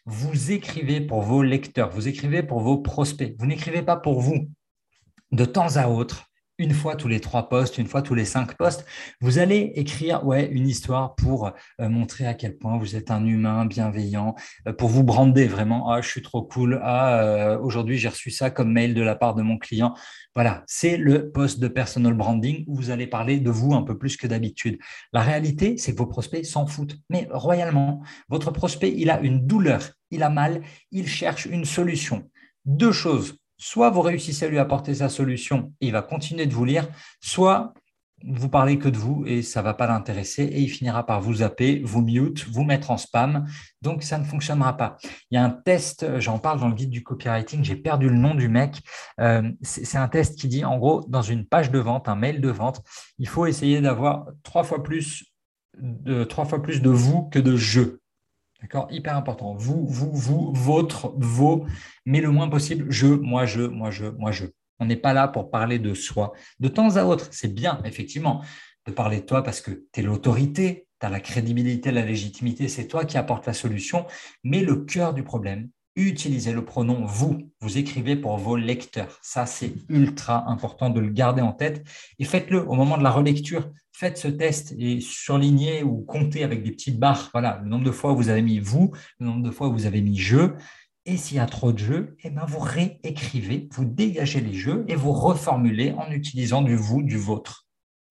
Vous 0.04 0.52
écrivez 0.52 1.00
pour 1.00 1.22
vos 1.22 1.42
lecteurs, 1.42 1.90
vous 1.90 2.06
écrivez 2.06 2.42
pour 2.42 2.60
vos 2.60 2.78
prospects. 2.78 3.34
Vous 3.38 3.46
n'écrivez 3.46 3.82
pas 3.82 3.96
pour 3.96 4.20
vous. 4.20 4.48
De 5.32 5.44
temps 5.44 5.76
à 5.76 5.88
autre, 5.88 6.30
une 6.58 6.72
fois 6.72 6.96
tous 6.96 7.08
les 7.08 7.20
trois 7.20 7.48
postes, 7.48 7.78
une 7.78 7.86
fois 7.86 8.02
tous 8.02 8.14
les 8.14 8.24
cinq 8.24 8.56
postes, 8.56 8.86
vous 9.20 9.38
allez 9.38 9.72
écrire 9.74 10.26
ouais, 10.26 10.48
une 10.50 10.66
histoire 10.66 11.14
pour 11.14 11.52
euh, 11.80 11.88
montrer 11.88 12.26
à 12.26 12.34
quel 12.34 12.56
point 12.56 12.78
vous 12.78 12.96
êtes 12.96 13.10
un 13.10 13.24
humain 13.26 13.66
bienveillant, 13.66 14.34
euh, 14.66 14.72
pour 14.72 14.88
vous 14.88 15.04
brander 15.04 15.46
vraiment. 15.46 15.90
Ah, 15.90 16.00
je 16.00 16.08
suis 16.08 16.22
trop 16.22 16.42
cool. 16.42 16.80
Ah, 16.82 17.20
euh, 17.20 17.58
aujourd'hui, 17.58 17.98
j'ai 17.98 18.08
reçu 18.08 18.30
ça 18.30 18.50
comme 18.50 18.72
mail 18.72 18.94
de 18.94 19.02
la 19.02 19.16
part 19.16 19.34
de 19.34 19.42
mon 19.42 19.58
client. 19.58 19.94
Voilà, 20.34 20.64
c'est 20.66 20.96
le 20.96 21.30
poste 21.30 21.60
de 21.60 21.68
personal 21.68 22.14
branding 22.14 22.64
où 22.66 22.76
vous 22.76 22.90
allez 22.90 23.06
parler 23.06 23.38
de 23.38 23.50
vous 23.50 23.74
un 23.74 23.82
peu 23.82 23.98
plus 23.98 24.16
que 24.16 24.26
d'habitude. 24.26 24.78
La 25.12 25.20
réalité, 25.20 25.76
c'est 25.76 25.92
que 25.92 25.98
vos 25.98 26.06
prospects 26.06 26.44
s'en 26.44 26.66
foutent, 26.66 26.96
mais 27.10 27.28
royalement. 27.30 28.02
Votre 28.28 28.50
prospect, 28.50 28.94
il 28.96 29.10
a 29.10 29.20
une 29.20 29.46
douleur, 29.46 29.90
il 30.10 30.22
a 30.22 30.30
mal, 30.30 30.62
il 30.90 31.06
cherche 31.06 31.46
une 31.46 31.64
solution. 31.64 32.30
Deux 32.64 32.92
choses 32.92 33.36
soit 33.58 33.90
vous 33.90 34.02
réussissez 34.02 34.46
à 34.46 34.48
lui 34.48 34.58
apporter 34.58 34.94
sa 34.94 35.08
solution 35.08 35.72
et 35.80 35.86
il 35.86 35.92
va 35.92 36.02
continuer 36.02 36.46
de 36.46 36.54
vous 36.54 36.64
lire, 36.64 36.88
soit 37.20 37.72
vous 38.24 38.48
parlez 38.48 38.78
que 38.78 38.88
de 38.88 38.96
vous 38.96 39.24
et 39.26 39.42
ça 39.42 39.62
va 39.62 39.74
pas 39.74 39.86
l'intéresser 39.86 40.44
et 40.44 40.60
il 40.60 40.68
finira 40.68 41.04
par 41.04 41.20
vous 41.20 41.34
zapper, 41.34 41.82
vous 41.84 42.00
mute, 42.00 42.48
vous 42.48 42.64
mettre 42.64 42.90
en 42.90 42.96
spam. 42.96 43.46
Donc 43.82 44.02
ça 44.02 44.18
ne 44.18 44.24
fonctionnera 44.24 44.76
pas. 44.76 44.96
Il 45.30 45.34
y 45.34 45.38
a 45.38 45.44
un 45.44 45.50
test, 45.50 46.18
j'en 46.18 46.38
parle 46.38 46.60
dans 46.60 46.68
le 46.68 46.74
guide 46.74 46.90
du 46.90 47.02
copywriting, 47.02 47.62
j'ai 47.62 47.76
perdu 47.76 48.08
le 48.08 48.16
nom 48.16 48.34
du 48.34 48.48
mec. 48.48 48.80
Euh, 49.20 49.50
c'est 49.62 49.98
un 49.98 50.08
test 50.08 50.38
qui 50.38 50.48
dit 50.48 50.64
en 50.64 50.78
gros 50.78 51.04
dans 51.08 51.22
une 51.22 51.46
page 51.46 51.70
de 51.70 51.78
vente, 51.78 52.08
un 52.08 52.16
mail 52.16 52.40
de 52.40 52.50
vente, 52.50 52.82
il 53.18 53.28
faut 53.28 53.46
essayer 53.46 53.80
d'avoir 53.80 54.26
trois 54.42 54.64
fois 54.64 54.82
plus 54.82 55.24
de 55.78 56.24
trois 56.24 56.46
fois 56.46 56.62
plus 56.62 56.80
de 56.80 56.90
vous 56.90 57.28
que 57.28 57.38
de 57.38 57.54
je. 57.56 57.98
D'accord? 58.62 58.88
Hyper 58.90 59.16
important. 59.16 59.54
Vous, 59.54 59.86
vous, 59.86 60.10
vous, 60.12 60.52
votre, 60.54 61.14
vos, 61.16 61.66
mais 62.04 62.20
le 62.20 62.30
moins 62.30 62.48
possible 62.48 62.86
je, 62.90 63.06
moi, 63.06 63.46
je, 63.46 63.62
moi, 63.62 63.90
je, 63.90 64.06
moi, 64.06 64.32
je. 64.32 64.46
On 64.78 64.86
n'est 64.86 64.96
pas 64.96 65.12
là 65.12 65.28
pour 65.28 65.50
parler 65.50 65.78
de 65.78 65.94
soi. 65.94 66.32
De 66.60 66.68
temps 66.68 66.96
à 66.96 67.04
autre, 67.04 67.28
c'est 67.30 67.52
bien, 67.52 67.80
effectivement, 67.84 68.42
de 68.86 68.92
parler 68.92 69.20
de 69.20 69.26
toi 69.26 69.42
parce 69.42 69.60
que 69.60 69.70
tu 69.92 70.00
es 70.00 70.02
l'autorité, 70.02 70.86
tu 71.00 71.06
as 71.06 71.10
la 71.10 71.20
crédibilité, 71.20 71.90
la 71.90 72.04
légitimité, 72.04 72.68
c'est 72.68 72.86
toi 72.86 73.04
qui 73.04 73.18
apportes 73.18 73.46
la 73.46 73.54
solution. 73.54 74.06
Mais 74.44 74.60
le 74.60 74.76
cœur 74.76 75.14
du 75.14 75.22
problème, 75.22 75.70
utilisez 75.96 76.52
le 76.52 76.64
pronom 76.64 77.04
vous. 77.04 77.50
Vous 77.60 77.78
écrivez 77.78 78.14
pour 78.16 78.36
vos 78.36 78.56
lecteurs. 78.56 79.18
Ça, 79.22 79.46
c'est 79.46 79.72
ultra 79.88 80.48
important 80.48 80.90
de 80.90 81.00
le 81.00 81.08
garder 81.08 81.42
en 81.42 81.52
tête. 81.52 81.84
Et 82.18 82.24
faites-le 82.24 82.68
au 82.68 82.74
moment 82.74 82.98
de 82.98 83.02
la 83.02 83.10
relecture. 83.10 83.70
Faites 83.92 84.18
ce 84.18 84.28
test 84.28 84.74
et 84.78 85.00
surlignez 85.00 85.82
ou 85.82 86.02
comptez 86.02 86.44
avec 86.44 86.62
des 86.62 86.70
petites 86.70 86.98
barres. 86.98 87.30
Voilà, 87.32 87.60
le 87.62 87.68
nombre 87.68 87.84
de 87.84 87.90
fois 87.90 88.12
où 88.12 88.16
vous 88.16 88.28
avez 88.28 88.42
mis 88.42 88.60
vous, 88.60 88.92
le 89.18 89.26
nombre 89.26 89.42
de 89.42 89.50
fois 89.50 89.68
où 89.68 89.72
vous 89.72 89.86
avez 89.86 90.02
mis 90.02 90.18
je. 90.18 90.52
Et 91.06 91.16
s'il 91.16 91.38
y 91.38 91.40
a 91.40 91.46
trop 91.46 91.72
de 91.72 91.78
jeux, 91.78 92.16
eh 92.24 92.30
ben 92.30 92.44
vous 92.46 92.58
réécrivez, 92.58 93.68
vous 93.70 93.84
dégagez 93.84 94.40
les 94.40 94.54
jeux 94.54 94.84
et 94.88 94.96
vous 94.96 95.12
reformulez 95.12 95.92
en 95.92 96.10
utilisant 96.10 96.62
du 96.62 96.74
vous, 96.74 97.02
du 97.02 97.16
vôtre. 97.16 97.66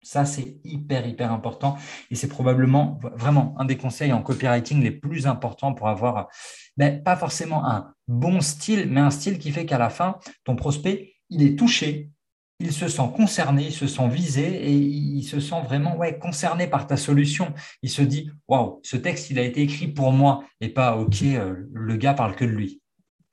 Ça, 0.06 0.24
c'est 0.24 0.58
hyper, 0.62 1.04
hyper 1.04 1.32
important. 1.32 1.76
Et 2.12 2.14
c'est 2.14 2.28
probablement 2.28 3.00
vraiment 3.16 3.56
un 3.58 3.64
des 3.64 3.76
conseils 3.76 4.12
en 4.12 4.22
copywriting 4.22 4.80
les 4.80 4.92
plus 4.92 5.26
importants 5.26 5.74
pour 5.74 5.88
avoir, 5.88 6.28
ben, 6.76 7.02
pas 7.02 7.16
forcément 7.16 7.66
un 7.66 7.92
bon 8.08 8.40
style, 8.40 8.86
mais 8.90 9.00
un 9.00 9.10
style 9.10 9.38
qui 9.38 9.50
fait 9.50 9.66
qu'à 9.66 9.78
la 9.78 9.90
fin, 9.90 10.18
ton 10.44 10.56
prospect, 10.56 11.14
il 11.30 11.42
est 11.42 11.58
touché, 11.58 12.10
il 12.58 12.72
se 12.72 12.88
sent 12.88 13.10
concerné, 13.14 13.66
il 13.66 13.72
se 13.72 13.86
sent 13.86 14.08
visé 14.08 14.46
et 14.46 14.72
il 14.72 15.22
se 15.22 15.40
sent 15.40 15.60
vraiment 15.64 15.96
ouais, 15.96 16.18
concerné 16.18 16.66
par 16.66 16.86
ta 16.86 16.96
solution. 16.96 17.52
Il 17.82 17.90
se 17.90 18.02
dit, 18.02 18.30
waouh, 18.48 18.80
ce 18.82 18.96
texte, 18.96 19.30
il 19.30 19.38
a 19.38 19.42
été 19.42 19.60
écrit 19.60 19.88
pour 19.88 20.12
moi 20.12 20.44
et 20.60 20.68
pas, 20.68 20.96
OK, 20.96 21.22
euh, 21.22 21.54
le 21.72 21.96
gars 21.96 22.14
parle 22.14 22.34
que 22.34 22.44
de 22.44 22.50
lui. 22.50 22.80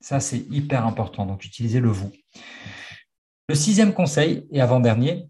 Ça, 0.02 0.20
c'est 0.20 0.40
hyper 0.52 0.86
important. 0.86 1.26
Donc, 1.26 1.46
utilisez 1.46 1.80
le 1.80 1.90
vous. 1.90 2.12
Le 3.48 3.56
sixième 3.56 3.94
conseil, 3.94 4.46
et 4.52 4.60
avant-dernier, 4.60 5.30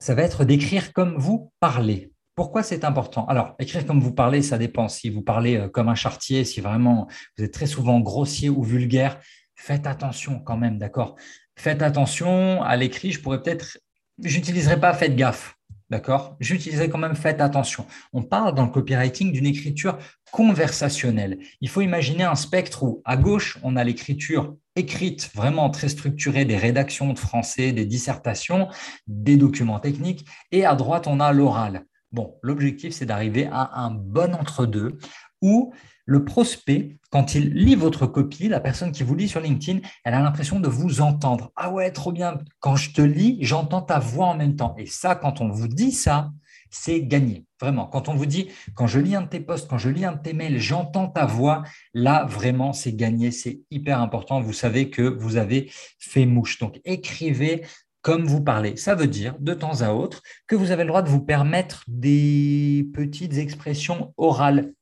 ça 0.00 0.14
va 0.14 0.22
être 0.22 0.44
d'écrire 0.44 0.92
comme 0.92 1.16
vous 1.16 1.52
parlez. 1.60 2.12
Pourquoi 2.36 2.62
c'est 2.62 2.84
important? 2.84 3.24
Alors, 3.28 3.54
écrire 3.58 3.86
comme 3.86 3.98
vous 3.98 4.12
parlez, 4.12 4.42
ça 4.42 4.58
dépend. 4.58 4.88
Si 4.88 5.08
vous 5.08 5.22
parlez 5.22 5.56
euh, 5.56 5.68
comme 5.70 5.88
un 5.88 5.94
chartier, 5.94 6.44
si 6.44 6.60
vraiment 6.60 7.08
vous 7.36 7.44
êtes 7.44 7.54
très 7.54 7.64
souvent 7.64 7.98
grossier 7.98 8.50
ou 8.50 8.62
vulgaire, 8.62 9.18
faites 9.54 9.86
attention 9.86 10.38
quand 10.40 10.58
même, 10.58 10.76
d'accord? 10.76 11.16
Faites 11.58 11.80
attention 11.80 12.62
à 12.62 12.76
l'écrit. 12.76 13.10
Je 13.10 13.22
pourrais 13.22 13.42
peut-être, 13.42 13.78
j'utiliserai 14.22 14.78
pas 14.78 14.92
faites 14.92 15.16
gaffe. 15.16 15.56
D'accord? 15.88 16.36
J'utiliserai 16.38 16.90
quand 16.90 16.98
même, 16.98 17.16
faites 17.16 17.40
attention. 17.40 17.86
On 18.12 18.22
parle 18.22 18.54
dans 18.54 18.66
le 18.66 18.70
copywriting 18.70 19.32
d'une 19.32 19.46
écriture 19.46 19.96
conversationnelle. 20.30 21.38
Il 21.62 21.70
faut 21.70 21.80
imaginer 21.80 22.24
un 22.24 22.34
spectre 22.34 22.82
où 22.82 23.00
à 23.06 23.16
gauche, 23.16 23.58
on 23.62 23.76
a 23.76 23.84
l'écriture 23.84 24.56
écrite, 24.74 25.30
vraiment 25.34 25.70
très 25.70 25.88
structurée, 25.88 26.44
des 26.44 26.58
rédactions 26.58 27.14
de 27.14 27.18
français, 27.18 27.72
des 27.72 27.86
dissertations, 27.86 28.68
des 29.06 29.38
documents 29.38 29.80
techniques, 29.80 30.26
et 30.52 30.66
à 30.66 30.74
droite, 30.74 31.06
on 31.06 31.18
a 31.18 31.32
l'oral. 31.32 31.86
Bon, 32.16 32.38
l'objectif, 32.40 32.94
c'est 32.94 33.04
d'arriver 33.04 33.46
à 33.52 33.78
un 33.78 33.90
bon 33.90 34.34
entre-deux 34.34 34.96
où 35.42 35.74
le 36.06 36.24
prospect, 36.24 36.96
quand 37.10 37.34
il 37.34 37.52
lit 37.52 37.74
votre 37.74 38.06
copie, 38.06 38.48
la 38.48 38.58
personne 38.58 38.90
qui 38.90 39.02
vous 39.02 39.14
lit 39.14 39.28
sur 39.28 39.42
LinkedIn, 39.42 39.80
elle 40.02 40.14
a 40.14 40.22
l'impression 40.22 40.58
de 40.58 40.66
vous 40.66 41.02
entendre. 41.02 41.52
Ah 41.56 41.70
ouais, 41.70 41.90
trop 41.90 42.12
bien. 42.12 42.38
Quand 42.58 42.74
je 42.74 42.94
te 42.94 43.02
lis, 43.02 43.36
j'entends 43.42 43.82
ta 43.82 43.98
voix 43.98 44.28
en 44.28 44.34
même 44.34 44.56
temps. 44.56 44.74
Et 44.78 44.86
ça, 44.86 45.14
quand 45.14 45.42
on 45.42 45.50
vous 45.50 45.68
dit 45.68 45.92
ça, 45.92 46.30
c'est 46.70 47.02
gagné. 47.02 47.44
Vraiment. 47.60 47.84
Quand 47.86 48.08
on 48.08 48.14
vous 48.14 48.24
dit, 48.24 48.48
quand 48.74 48.86
je 48.86 48.98
lis 48.98 49.14
un 49.14 49.22
de 49.22 49.28
tes 49.28 49.40
posts, 49.40 49.68
quand 49.68 49.76
je 49.76 49.90
lis 49.90 50.06
un 50.06 50.12
de 50.12 50.22
tes 50.22 50.32
mails, 50.32 50.58
j'entends 50.58 51.08
ta 51.08 51.26
voix, 51.26 51.64
là, 51.92 52.24
vraiment, 52.24 52.72
c'est 52.72 52.94
gagné. 52.94 53.30
C'est 53.30 53.60
hyper 53.70 54.00
important. 54.00 54.40
Vous 54.40 54.54
savez 54.54 54.88
que 54.88 55.02
vous 55.02 55.36
avez 55.36 55.70
fait 55.98 56.24
mouche. 56.24 56.58
Donc, 56.60 56.80
écrivez 56.86 57.62
comme 58.06 58.24
vous 58.24 58.40
parlez. 58.40 58.76
Ça 58.76 58.94
veut 58.94 59.08
dire, 59.08 59.34
de 59.40 59.52
temps 59.52 59.82
à 59.82 59.90
autre, 59.90 60.22
que 60.46 60.54
vous 60.54 60.70
avez 60.70 60.84
le 60.84 60.90
droit 60.90 61.02
de 61.02 61.08
vous 61.08 61.24
permettre 61.24 61.82
des 61.88 62.88
petites 62.94 63.36
expressions 63.36 64.14
orales 64.16 64.74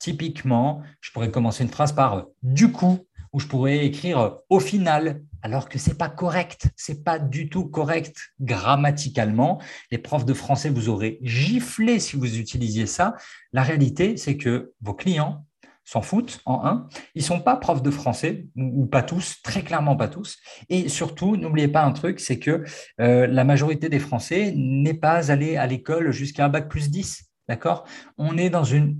Typiquement, 0.00 0.82
je 1.00 1.12
pourrais 1.12 1.30
commencer 1.30 1.62
une 1.62 1.70
phrase 1.70 1.92
par 1.92 2.26
du 2.42 2.72
coup, 2.72 3.06
ou 3.32 3.38
je 3.38 3.46
pourrais 3.46 3.86
écrire 3.86 4.38
au 4.48 4.58
final, 4.58 5.22
alors 5.42 5.68
que 5.68 5.78
ce 5.78 5.90
n'est 5.90 5.96
pas 5.96 6.08
correct, 6.08 6.66
ce 6.74 6.90
n'est 6.90 6.98
pas 6.98 7.20
du 7.20 7.48
tout 7.48 7.64
correct 7.64 8.16
grammaticalement. 8.40 9.62
Les 9.92 9.98
profs 9.98 10.24
de 10.24 10.34
français 10.34 10.68
vous 10.68 10.88
auraient 10.88 11.18
giflé 11.22 12.00
si 12.00 12.16
vous 12.16 12.38
utilisiez 12.38 12.86
ça. 12.86 13.14
La 13.52 13.62
réalité, 13.62 14.16
c'est 14.16 14.36
que 14.36 14.72
vos 14.82 14.94
clients 14.94 15.46
s'en 15.84 16.02
foutent 16.02 16.40
en 16.46 16.64
un. 16.64 16.88
Ils 17.14 17.20
ne 17.20 17.26
sont 17.26 17.40
pas 17.40 17.56
profs 17.56 17.82
de 17.82 17.90
français, 17.90 18.46
ou 18.56 18.86
pas 18.86 19.02
tous, 19.02 19.42
très 19.42 19.62
clairement 19.62 19.96
pas 19.96 20.08
tous. 20.08 20.38
Et 20.68 20.88
surtout, 20.88 21.36
n'oubliez 21.36 21.68
pas 21.68 21.84
un 21.84 21.92
truc, 21.92 22.20
c'est 22.20 22.38
que 22.38 22.64
euh, 23.00 23.26
la 23.26 23.44
majorité 23.44 23.88
des 23.88 23.98
Français 23.98 24.52
n'est 24.56 24.94
pas 24.94 25.30
allé 25.30 25.56
à 25.56 25.66
l'école 25.66 26.10
jusqu'à 26.10 26.46
un 26.46 26.48
bac 26.48 26.68
plus 26.68 26.90
10. 26.90 27.24
D'accord? 27.48 27.84
On 28.16 28.38
est 28.38 28.50
dans 28.50 28.64
une 28.64 28.96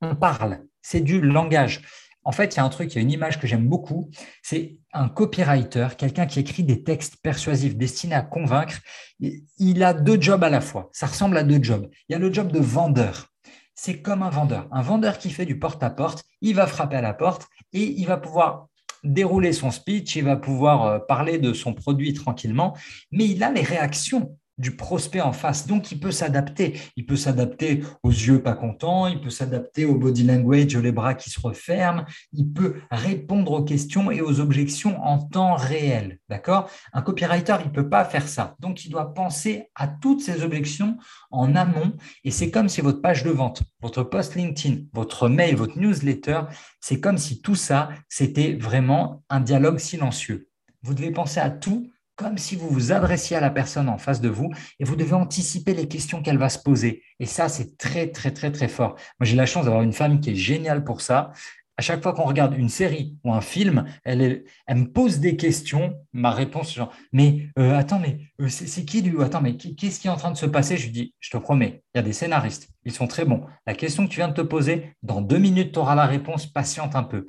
on 0.00 0.14
parle, 0.14 0.60
c'est 0.82 1.00
du 1.00 1.20
langage. 1.20 1.82
En 2.24 2.32
fait, 2.32 2.54
il 2.54 2.56
y 2.56 2.60
a 2.60 2.64
un 2.64 2.68
truc, 2.68 2.92
il 2.92 2.96
y 2.96 2.98
a 2.98 3.02
une 3.02 3.12
image 3.12 3.38
que 3.38 3.46
j'aime 3.46 3.68
beaucoup, 3.68 4.10
c'est 4.42 4.80
un 4.92 5.08
copywriter, 5.08 5.88
quelqu'un 5.96 6.26
qui 6.26 6.40
écrit 6.40 6.64
des 6.64 6.82
textes 6.82 7.16
persuasifs 7.22 7.76
destinés 7.76 8.16
à 8.16 8.22
convaincre. 8.22 8.80
Il 9.20 9.84
a 9.84 9.94
deux 9.94 10.20
jobs 10.20 10.42
à 10.42 10.50
la 10.50 10.60
fois, 10.60 10.90
ça 10.92 11.06
ressemble 11.06 11.36
à 11.36 11.44
deux 11.44 11.62
jobs. 11.62 11.88
Il 12.08 12.12
y 12.12 12.16
a 12.16 12.18
le 12.18 12.32
job 12.32 12.50
de 12.50 12.58
vendeur. 12.58 13.28
C'est 13.76 14.00
comme 14.00 14.22
un 14.22 14.30
vendeur. 14.30 14.66
Un 14.72 14.82
vendeur 14.82 15.18
qui 15.18 15.30
fait 15.30 15.44
du 15.44 15.58
porte-à-porte, 15.58 16.24
il 16.40 16.54
va 16.54 16.66
frapper 16.66 16.96
à 16.96 17.02
la 17.02 17.14
porte 17.14 17.46
et 17.72 17.84
il 17.84 18.06
va 18.06 18.16
pouvoir 18.16 18.68
dérouler 19.04 19.52
son 19.52 19.70
speech, 19.70 20.16
il 20.16 20.24
va 20.24 20.36
pouvoir 20.36 20.84
euh, 20.84 20.98
parler 20.98 21.38
de 21.38 21.52
son 21.52 21.74
produit 21.74 22.14
tranquillement, 22.14 22.76
mais 23.12 23.26
il 23.26 23.44
a 23.44 23.52
les 23.52 23.62
réactions 23.62 24.36
du 24.58 24.76
prospect 24.76 25.20
en 25.20 25.32
face. 25.32 25.66
Donc, 25.66 25.92
il 25.92 26.00
peut 26.00 26.10
s'adapter. 26.10 26.80
Il 26.96 27.06
peut 27.06 27.16
s'adapter 27.16 27.82
aux 28.02 28.10
yeux 28.10 28.42
pas 28.42 28.54
contents, 28.54 29.06
il 29.06 29.20
peut 29.20 29.30
s'adapter 29.30 29.84
au 29.84 29.96
body 29.96 30.24
language, 30.24 30.76
les 30.76 30.92
bras 30.92 31.14
qui 31.14 31.30
se 31.30 31.40
referment, 31.40 32.04
il 32.32 32.52
peut 32.52 32.76
répondre 32.90 33.52
aux 33.52 33.64
questions 33.64 34.10
et 34.10 34.20
aux 34.20 34.40
objections 34.40 35.02
en 35.02 35.18
temps 35.18 35.54
réel. 35.54 36.18
D'accord? 36.28 36.70
Un 36.92 37.02
copywriter, 37.02 37.56
il 37.60 37.68
ne 37.68 37.72
peut 37.72 37.88
pas 37.88 38.04
faire 38.04 38.28
ça. 38.28 38.56
Donc, 38.60 38.84
il 38.84 38.90
doit 38.90 39.14
penser 39.14 39.68
à 39.74 39.88
toutes 39.88 40.22
ces 40.22 40.42
objections 40.42 40.96
en 41.30 41.54
amont. 41.54 41.92
Et 42.24 42.30
c'est 42.30 42.50
comme 42.50 42.68
si 42.68 42.80
votre 42.80 43.00
page 43.00 43.24
de 43.24 43.30
vente, 43.30 43.62
votre 43.80 44.02
post 44.02 44.34
LinkedIn, 44.34 44.84
votre 44.92 45.28
mail, 45.28 45.56
votre 45.56 45.78
newsletter, 45.78 46.42
c'est 46.80 47.00
comme 47.00 47.18
si 47.18 47.40
tout 47.40 47.54
ça, 47.54 47.90
c'était 48.08 48.54
vraiment 48.54 49.22
un 49.28 49.40
dialogue 49.40 49.78
silencieux. 49.78 50.48
Vous 50.82 50.94
devez 50.94 51.10
penser 51.10 51.40
à 51.40 51.50
tout 51.50 51.90
comme 52.16 52.38
si 52.38 52.56
vous 52.56 52.68
vous 52.68 52.92
adressiez 52.92 53.36
à 53.36 53.40
la 53.40 53.50
personne 53.50 53.88
en 53.88 53.98
face 53.98 54.20
de 54.20 54.28
vous 54.28 54.50
et 54.80 54.84
vous 54.84 54.96
devez 54.96 55.12
anticiper 55.12 55.74
les 55.74 55.86
questions 55.86 56.22
qu'elle 56.22 56.38
va 56.38 56.48
se 56.48 56.58
poser. 56.58 57.02
Et 57.20 57.26
ça, 57.26 57.48
c'est 57.48 57.76
très, 57.76 58.08
très, 58.08 58.32
très, 58.32 58.50
très 58.50 58.68
fort. 58.68 58.96
Moi, 59.20 59.26
j'ai 59.26 59.36
la 59.36 59.46
chance 59.46 59.66
d'avoir 59.66 59.82
une 59.82 59.92
femme 59.92 60.20
qui 60.20 60.30
est 60.30 60.34
géniale 60.34 60.82
pour 60.82 61.02
ça. 61.02 61.32
À 61.78 61.82
chaque 61.82 62.02
fois 62.02 62.14
qu'on 62.14 62.24
regarde 62.24 62.56
une 62.56 62.70
série 62.70 63.18
ou 63.22 63.34
un 63.34 63.42
film, 63.42 63.84
elle, 64.02 64.44
me 64.70 64.86
pose 64.86 65.20
des 65.20 65.36
questions. 65.36 65.94
Ma 66.14 66.30
réponse, 66.30 66.74
genre, 66.74 66.90
mais 67.12 67.50
euh, 67.58 67.76
attends, 67.76 67.98
mais 67.98 68.20
euh, 68.40 68.48
c'est 68.48 68.86
qui 68.86 69.02
lui? 69.02 69.22
Attends, 69.22 69.42
mais 69.42 69.58
qu'est-ce 69.58 70.00
qui 70.00 70.06
est 70.06 70.10
en 70.10 70.16
train 70.16 70.30
de 70.30 70.38
se 70.38 70.46
passer? 70.46 70.78
Je 70.78 70.86
lui 70.86 70.92
dis, 70.92 71.14
je 71.20 71.28
te 71.28 71.36
promets, 71.36 71.82
il 71.94 71.98
y 71.98 72.00
a 72.00 72.02
des 72.02 72.14
scénaristes, 72.14 72.70
ils 72.84 72.92
sont 72.92 73.06
très 73.06 73.26
bons. 73.26 73.44
La 73.66 73.74
question 73.74 74.06
que 74.06 74.10
tu 74.10 74.16
viens 74.16 74.28
de 74.28 74.32
te 74.32 74.40
poser, 74.40 74.94
dans 75.02 75.20
deux 75.20 75.36
minutes, 75.36 75.72
tu 75.72 75.78
auras 75.78 75.94
la 75.94 76.06
réponse, 76.06 76.46
patiente 76.46 76.96
un 76.96 77.02
peu. 77.02 77.26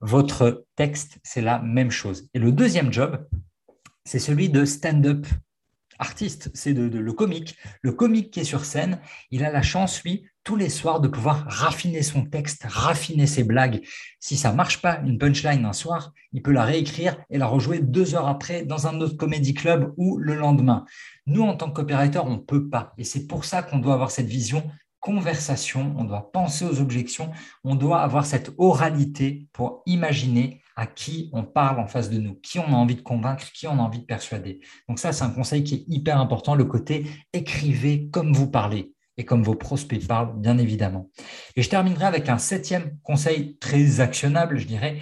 Votre 0.00 0.66
texte, 0.74 1.18
c'est 1.22 1.40
la 1.40 1.60
même 1.60 1.92
chose. 1.92 2.28
Et 2.34 2.40
le 2.40 2.50
deuxième 2.50 2.92
job, 2.92 3.24
c'est 4.06 4.18
celui 4.18 4.48
de 4.48 4.64
stand-up 4.64 5.26
artiste, 5.98 6.50
c'est 6.54 6.74
de, 6.74 6.98
le 6.98 7.12
comique. 7.12 7.56
Le 7.82 7.92
comique 7.92 8.30
qui 8.30 8.40
est 8.40 8.44
sur 8.44 8.64
scène, 8.64 9.00
il 9.30 9.44
a 9.44 9.50
la 9.50 9.62
chance, 9.62 10.02
lui, 10.02 10.26
tous 10.44 10.56
les 10.56 10.68
soirs 10.68 11.00
de 11.00 11.08
pouvoir 11.08 11.44
raffiner 11.48 12.02
son 12.02 12.24
texte, 12.24 12.64
raffiner 12.68 13.26
ses 13.26 13.44
blagues. 13.44 13.80
Si 14.20 14.36
ça 14.36 14.52
marche 14.52 14.80
pas, 14.80 15.00
une 15.04 15.18
punchline 15.18 15.64
un 15.64 15.72
soir, 15.72 16.12
il 16.32 16.42
peut 16.42 16.52
la 16.52 16.64
réécrire 16.64 17.18
et 17.30 17.38
la 17.38 17.46
rejouer 17.46 17.80
deux 17.80 18.14
heures 18.14 18.28
après 18.28 18.64
dans 18.64 18.86
un 18.86 19.00
autre 19.00 19.16
comédie 19.16 19.54
club 19.54 19.92
ou 19.96 20.18
le 20.18 20.34
lendemain. 20.34 20.84
Nous, 21.26 21.42
en 21.42 21.56
tant 21.56 21.70
que 21.70 21.82
on 22.20 22.30
ne 22.30 22.36
peut 22.36 22.68
pas. 22.68 22.92
Et 22.98 23.04
c'est 23.04 23.26
pour 23.26 23.44
ça 23.44 23.62
qu'on 23.62 23.78
doit 23.78 23.94
avoir 23.94 24.10
cette 24.10 24.26
vision 24.26 24.62
conversation, 25.00 25.94
on 25.98 26.04
doit 26.04 26.32
penser 26.32 26.64
aux 26.64 26.80
objections, 26.80 27.30
on 27.62 27.76
doit 27.76 28.00
avoir 28.00 28.26
cette 28.26 28.50
oralité 28.58 29.46
pour 29.52 29.84
imaginer 29.86 30.62
à 30.76 30.86
qui 30.86 31.30
on 31.32 31.42
parle 31.42 31.80
en 31.80 31.86
face 31.86 32.10
de 32.10 32.18
nous, 32.18 32.34
qui 32.34 32.58
on 32.58 32.66
a 32.66 32.76
envie 32.76 32.94
de 32.94 33.00
convaincre, 33.00 33.50
qui 33.52 33.66
on 33.66 33.78
a 33.78 33.82
envie 33.82 34.00
de 34.00 34.04
persuader. 34.04 34.60
Donc 34.88 34.98
ça, 34.98 35.12
c'est 35.12 35.24
un 35.24 35.30
conseil 35.30 35.64
qui 35.64 35.74
est 35.74 35.84
hyper 35.88 36.20
important, 36.20 36.54
le 36.54 36.66
côté 36.66 37.06
écrivez 37.32 38.08
comme 38.10 38.32
vous 38.32 38.50
parlez 38.50 38.92
et 39.16 39.24
comme 39.24 39.42
vos 39.42 39.54
prospects 39.54 40.06
parlent, 40.06 40.38
bien 40.38 40.58
évidemment. 40.58 41.10
Et 41.56 41.62
je 41.62 41.70
terminerai 41.70 42.04
avec 42.04 42.28
un 42.28 42.38
septième 42.38 42.98
conseil 43.02 43.56
très 43.58 44.00
actionnable, 44.00 44.58
je 44.58 44.66
dirais, 44.66 44.98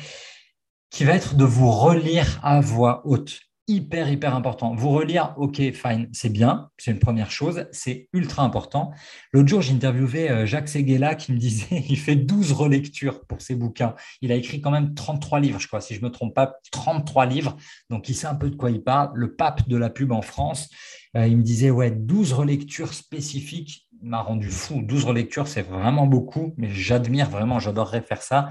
qui 0.90 1.04
va 1.04 1.14
être 1.14 1.34
de 1.34 1.44
vous 1.44 1.70
relire 1.70 2.38
à 2.44 2.60
voix 2.60 3.02
haute. 3.04 3.40
Hyper, 3.66 4.10
hyper 4.10 4.34
important. 4.34 4.74
Vous 4.74 4.90
relire, 4.90 5.34
ok, 5.36 5.56
fine, 5.72 6.08
c'est 6.12 6.28
bien, 6.28 6.70
c'est 6.76 6.90
une 6.90 6.98
première 6.98 7.30
chose, 7.30 7.66
c'est 7.72 8.08
ultra 8.12 8.42
important. 8.42 8.92
L'autre 9.32 9.48
jour, 9.48 9.62
j'ai 9.62 9.72
interviewé 9.72 10.30
euh, 10.30 10.46
Jacques 10.46 10.68
Seguela 10.68 11.14
qui 11.14 11.32
me 11.32 11.38
disait 11.44 11.84
il 11.88 11.98
fait 11.98 12.16
12 12.16 12.52
relectures 12.52 13.24
pour 13.26 13.40
ses 13.40 13.54
bouquins. 13.54 13.94
Il 14.20 14.32
a 14.32 14.34
écrit 14.34 14.60
quand 14.60 14.70
même 14.70 14.94
33 14.94 15.40
livres, 15.40 15.60
je 15.60 15.66
crois, 15.66 15.80
si 15.80 15.94
je 15.94 16.00
ne 16.00 16.06
me 16.06 16.10
trompe 16.10 16.34
pas, 16.34 16.54
33 16.72 17.26
livres. 17.26 17.56
Donc, 17.90 18.08
il 18.08 18.14
sait 18.14 18.26
un 18.26 18.34
peu 18.34 18.50
de 18.50 18.56
quoi 18.56 18.70
il 18.70 18.82
parle. 18.82 19.10
Le 19.14 19.34
pape 19.34 19.68
de 19.68 19.76
la 19.76 19.90
pub 19.90 20.12
en 20.12 20.22
France, 20.22 20.68
euh, 21.16 21.26
il 21.26 21.36
me 21.36 21.42
disait, 21.42 21.70
ouais, 21.70 21.90
12 21.90 22.32
relectures 22.32 22.92
spécifiques 22.92 23.86
m'a 24.02 24.20
rendu 24.20 24.50
fou. 24.50 24.82
12 24.82 25.04
relectures, 25.04 25.48
c'est 25.48 25.62
vraiment 25.62 26.06
beaucoup, 26.06 26.54
mais 26.58 26.68
j'admire 26.70 27.30
vraiment, 27.30 27.58
j'adorerais 27.58 28.02
faire 28.02 28.22
ça 28.22 28.50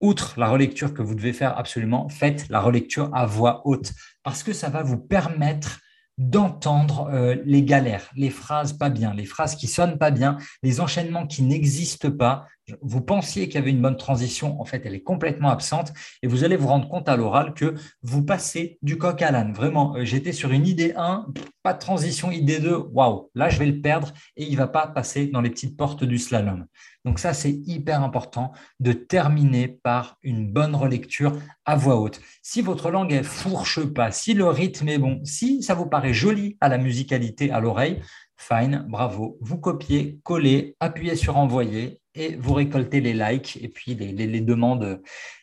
outre 0.00 0.34
la 0.38 0.48
relecture 0.48 0.94
que 0.94 1.02
vous 1.02 1.14
devez 1.14 1.32
faire 1.32 1.58
absolument, 1.58 2.08
faites 2.08 2.48
la 2.48 2.60
relecture 2.60 3.10
à 3.14 3.26
voix 3.26 3.62
haute 3.64 3.92
parce 4.22 4.42
que 4.42 4.52
ça 4.52 4.68
va 4.68 4.82
vous 4.82 4.98
permettre 4.98 5.80
d'entendre 6.18 7.08
euh, 7.12 7.36
les 7.44 7.62
galères, 7.62 8.10
les 8.16 8.30
phrases 8.30 8.72
pas 8.72 8.90
bien, 8.90 9.14
les 9.14 9.24
phrases 9.24 9.54
qui 9.54 9.68
sonnent 9.68 9.98
pas 9.98 10.10
bien, 10.10 10.36
les 10.62 10.80
enchaînements 10.80 11.26
qui 11.26 11.42
n'existent 11.42 12.10
pas. 12.10 12.46
Vous 12.82 13.00
pensiez 13.00 13.46
qu'il 13.46 13.56
y 13.56 13.58
avait 13.58 13.70
une 13.70 13.80
bonne 13.80 13.96
transition, 13.96 14.60
en 14.60 14.64
fait, 14.64 14.82
elle 14.84 14.94
est 14.94 15.02
complètement 15.02 15.50
absente 15.50 15.92
et 16.22 16.26
vous 16.26 16.44
allez 16.44 16.56
vous 16.56 16.68
rendre 16.68 16.88
compte 16.88 17.08
à 17.08 17.16
l'oral 17.16 17.54
que 17.54 17.74
vous 18.02 18.22
passez 18.22 18.78
du 18.82 18.98
coq 18.98 19.22
à 19.22 19.30
l'âne. 19.30 19.52
Vraiment, 19.52 19.96
euh, 19.96 20.04
j'étais 20.04 20.32
sur 20.32 20.50
une 20.50 20.66
idée 20.66 20.92
1, 20.96 21.26
pas 21.62 21.72
de 21.72 21.78
transition, 21.78 22.30
idée 22.30 22.58
2, 22.58 22.76
waouh, 22.92 23.30
là 23.34 23.48
je 23.48 23.58
vais 23.58 23.66
le 23.66 23.80
perdre 23.80 24.12
et 24.36 24.44
il 24.44 24.56
va 24.56 24.66
pas 24.66 24.86
passer 24.86 25.26
dans 25.26 25.40
les 25.40 25.50
petites 25.50 25.76
portes 25.76 26.04
du 26.04 26.18
slalom. 26.18 26.66
Donc 27.04 27.18
ça, 27.18 27.32
c'est 27.32 27.52
hyper 27.52 28.02
important 28.02 28.52
de 28.80 28.92
terminer 28.92 29.68
par 29.68 30.18
une 30.22 30.52
bonne 30.52 30.74
relecture 30.74 31.38
à 31.64 31.76
voix 31.76 31.96
haute. 31.96 32.20
Si 32.42 32.60
votre 32.60 32.90
langue 32.90 33.12
est 33.12 33.22
fourche 33.22 33.84
pas, 33.84 34.10
si 34.10 34.34
le 34.34 34.46
rythme 34.46 34.88
est 34.88 34.98
bon, 34.98 35.20
si 35.24 35.62
ça 35.62 35.74
vous 35.74 35.86
paraît 35.86 36.12
joli 36.12 36.58
à 36.60 36.68
la 36.68 36.76
musicalité, 36.76 37.50
à 37.50 37.60
l'oreille, 37.60 38.02
fine, 38.36 38.84
bravo. 38.88 39.38
Vous 39.40 39.58
copiez, 39.58 40.18
collez, 40.22 40.76
appuyez 40.80 41.16
sur 41.16 41.36
envoyer 41.36 42.00
et 42.18 42.36
vous 42.36 42.52
récoltez 42.52 43.00
les 43.00 43.14
likes 43.14 43.58
et 43.62 43.68
puis 43.68 43.94
les, 43.94 44.40
demandes, 44.40 45.00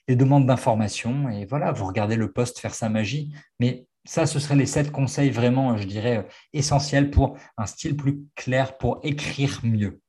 les 0.08 0.15
demandes 0.15 0.46
d'information. 0.46 1.29
Et 1.29 1.46
voilà, 1.46 1.72
vous 1.72 1.86
regardez 1.86 2.17
le 2.17 2.32
poste 2.32 2.60
faire 2.60 2.75
sa 2.75 2.89
magie. 2.89 3.34
Mais 3.60 3.86
ça, 4.03 4.25
ce 4.25 4.39
seraient 4.39 4.58
les 4.58 4.65
sept 4.65 4.91
conseils 4.91 5.32
vraiment, 5.32 5.77
je 5.77 5.88
dirais, 5.88 6.27
essentiels 6.53 7.10
pour 7.10 7.38
un 7.58 7.65
style 7.65 7.96
plus 7.96 8.20
clair, 8.36 8.77
pour 8.77 9.00
écrire 9.03 9.62
mieux. 9.63 10.01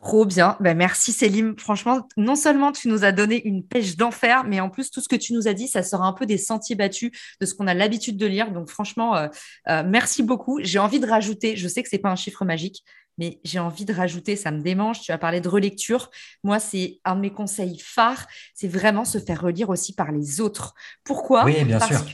Trop 0.00 0.24
bien. 0.24 0.56
Ben, 0.60 0.76
merci 0.76 1.10
Céline. 1.10 1.58
Franchement, 1.58 2.06
non 2.16 2.36
seulement 2.36 2.70
tu 2.70 2.86
nous 2.86 3.02
as 3.04 3.10
donné 3.10 3.44
une 3.44 3.66
pêche 3.66 3.96
d'enfer, 3.96 4.44
mais 4.44 4.60
en 4.60 4.70
plus 4.70 4.92
tout 4.92 5.00
ce 5.00 5.08
que 5.08 5.16
tu 5.16 5.32
nous 5.32 5.48
as 5.48 5.54
dit, 5.54 5.66
ça 5.66 5.82
sort 5.82 6.02
un 6.02 6.12
peu 6.12 6.24
des 6.24 6.38
sentiers 6.38 6.76
battus 6.76 7.10
de 7.40 7.46
ce 7.46 7.54
qu'on 7.56 7.66
a 7.66 7.74
l'habitude 7.74 8.16
de 8.16 8.26
lire. 8.26 8.52
Donc 8.52 8.70
franchement, 8.70 9.16
euh, 9.16 9.26
euh, 9.68 9.82
merci 9.84 10.22
beaucoup. 10.22 10.60
J'ai 10.62 10.78
envie 10.78 11.00
de 11.00 11.06
rajouter, 11.06 11.56
je 11.56 11.66
sais 11.66 11.82
que 11.82 11.88
c'est 11.88 11.98
pas 11.98 12.10
un 12.10 12.16
chiffre 12.16 12.44
magique, 12.44 12.84
mais 13.18 13.40
j'ai 13.44 13.58
envie 13.58 13.84
de 13.84 13.92
rajouter, 13.92 14.36
ça 14.36 14.50
me 14.50 14.60
démange. 14.60 15.00
Tu 15.00 15.12
as 15.12 15.18
parlé 15.18 15.40
de 15.40 15.48
relecture. 15.48 16.10
Moi, 16.44 16.58
c'est 16.60 17.00
un 17.04 17.16
de 17.16 17.20
mes 17.20 17.32
conseils 17.32 17.78
phares, 17.78 18.26
c'est 18.54 18.68
vraiment 18.68 19.04
se 19.04 19.18
faire 19.18 19.42
relire 19.42 19.70
aussi 19.70 19.94
par 19.94 20.12
les 20.12 20.40
autres. 20.40 20.74
Pourquoi? 21.04 21.44
Oui, 21.44 21.64
bien 21.64 21.80
sûr 21.80 22.04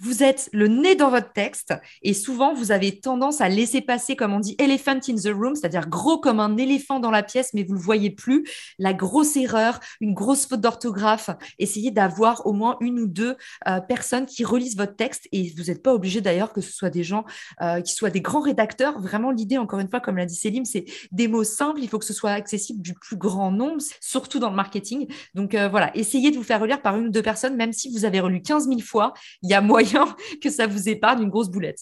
vous 0.00 0.22
êtes 0.22 0.48
le 0.52 0.68
nez 0.68 0.94
dans 0.94 1.10
votre 1.10 1.32
texte 1.32 1.74
et 2.02 2.14
souvent 2.14 2.54
vous 2.54 2.70
avez 2.70 3.00
tendance 3.00 3.40
à 3.40 3.48
laisser 3.48 3.80
passer, 3.80 4.16
comme 4.16 4.32
on 4.32 4.40
dit, 4.40 4.54
elephant 4.58 5.00
in 5.08 5.14
the 5.16 5.32
room, 5.34 5.54
c'est-à-dire 5.54 5.88
gros 5.88 6.18
comme 6.18 6.40
un 6.40 6.56
éléphant 6.56 7.00
dans 7.00 7.10
la 7.10 7.22
pièce, 7.22 7.50
mais 7.54 7.64
vous 7.64 7.74
ne 7.74 7.78
le 7.78 7.84
voyez 7.84 8.10
plus. 8.10 8.44
La 8.78 8.94
grosse 8.94 9.36
erreur, 9.36 9.80
une 10.00 10.14
grosse 10.14 10.46
faute 10.46 10.60
d'orthographe. 10.60 11.30
Essayez 11.58 11.90
d'avoir 11.90 12.46
au 12.46 12.52
moins 12.52 12.76
une 12.80 13.00
ou 13.00 13.06
deux 13.06 13.36
euh, 13.66 13.80
personnes 13.80 14.26
qui 14.26 14.44
relisent 14.44 14.76
votre 14.76 14.94
texte 14.94 15.28
et 15.32 15.52
vous 15.56 15.64
n'êtes 15.64 15.82
pas 15.82 15.94
obligé 15.94 16.20
d'ailleurs 16.20 16.52
que 16.52 16.60
ce 16.60 16.72
soit 16.72 16.90
des 16.90 17.02
gens 17.02 17.24
euh, 17.60 17.80
qui 17.80 17.92
soient 17.92 18.10
des 18.10 18.20
grands 18.20 18.40
rédacteurs. 18.40 19.00
Vraiment, 19.00 19.30
l'idée, 19.30 19.58
encore 19.58 19.80
une 19.80 19.88
fois, 19.88 20.00
comme 20.00 20.16
l'a 20.16 20.26
dit 20.26 20.36
Célim, 20.36 20.64
c'est 20.64 20.84
des 21.10 21.26
mots 21.26 21.44
simples. 21.44 21.80
Il 21.82 21.88
faut 21.88 21.98
que 21.98 22.04
ce 22.04 22.12
soit 22.12 22.30
accessible 22.30 22.80
du 22.82 22.94
plus 22.94 23.16
grand 23.16 23.50
nombre, 23.50 23.82
surtout 24.00 24.38
dans 24.38 24.50
le 24.50 24.56
marketing. 24.56 25.08
Donc 25.34 25.54
euh, 25.54 25.68
voilà, 25.68 25.90
essayez 25.96 26.30
de 26.30 26.36
vous 26.36 26.44
faire 26.44 26.60
relire 26.60 26.82
par 26.82 26.96
une 26.96 27.08
ou 27.08 27.10
deux 27.10 27.22
personnes, 27.22 27.56
même 27.56 27.72
si 27.72 27.90
vous 27.92 28.04
avez 28.04 28.20
relu 28.20 28.42
15 28.42 28.68
000 28.68 28.80
fois. 28.80 29.12
Il 29.42 29.50
y 29.50 29.54
a 29.54 29.60
moyen 29.60 29.87
que 30.42 30.50
ça 30.50 30.66
vous 30.66 30.88
épargne 30.88 31.22
une 31.22 31.30
grosse 31.30 31.50
boulette. 31.50 31.80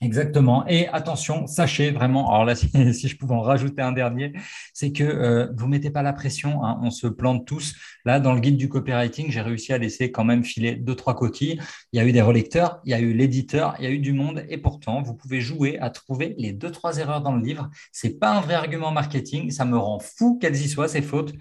Exactement. 0.00 0.64
Et 0.68 0.86
attention, 0.88 1.48
sachez 1.48 1.90
vraiment, 1.90 2.30
alors 2.30 2.44
là, 2.44 2.54
si, 2.92 3.08
je 3.08 3.16
pouvais 3.16 3.34
en 3.34 3.40
rajouter 3.40 3.82
un 3.82 3.90
dernier, 3.90 4.32
c'est 4.72 4.92
que 4.92 5.02
euh, 5.02 5.48
vous 5.56 5.66
ne 5.66 5.72
mettez 5.72 5.90
pas 5.90 6.02
la 6.02 6.12
pression, 6.12 6.64
hein, 6.64 6.78
on 6.82 6.90
se 6.90 7.08
plante 7.08 7.46
tous. 7.46 7.74
Là, 8.04 8.20
dans 8.20 8.32
le 8.32 8.38
guide 8.38 8.56
du 8.56 8.68
copywriting, 8.68 9.32
j'ai 9.32 9.40
réussi 9.40 9.72
à 9.72 9.78
laisser 9.78 10.12
quand 10.12 10.22
même 10.24 10.44
filer 10.44 10.76
deux, 10.76 10.94
trois 10.94 11.16
coquilles. 11.16 11.60
Il 11.92 11.96
y 11.98 12.00
a 12.00 12.06
eu 12.06 12.12
des 12.12 12.22
relecteurs, 12.22 12.80
il 12.84 12.92
y 12.92 12.94
a 12.94 13.00
eu 13.00 13.12
l'éditeur, 13.12 13.74
il 13.80 13.84
y 13.84 13.88
a 13.88 13.90
eu 13.90 13.98
du 13.98 14.12
monde, 14.12 14.44
et 14.48 14.58
pourtant, 14.58 15.02
vous 15.02 15.14
pouvez 15.14 15.40
jouer 15.40 15.80
à 15.80 15.90
trouver 15.90 16.36
les 16.38 16.52
deux, 16.52 16.70
trois 16.70 16.98
erreurs 16.98 17.20
dans 17.20 17.32
le 17.34 17.42
livre. 17.42 17.68
Ce 17.92 18.06
n'est 18.06 18.14
pas 18.14 18.30
un 18.36 18.40
vrai 18.40 18.54
argument 18.54 18.92
marketing, 18.92 19.50
ça 19.50 19.64
me 19.64 19.76
rend 19.76 19.98
fou 19.98 20.38
qu'elles 20.38 20.62
y 20.62 20.68
soient, 20.68 20.86
ces 20.86 21.02
fautes. 21.02 21.34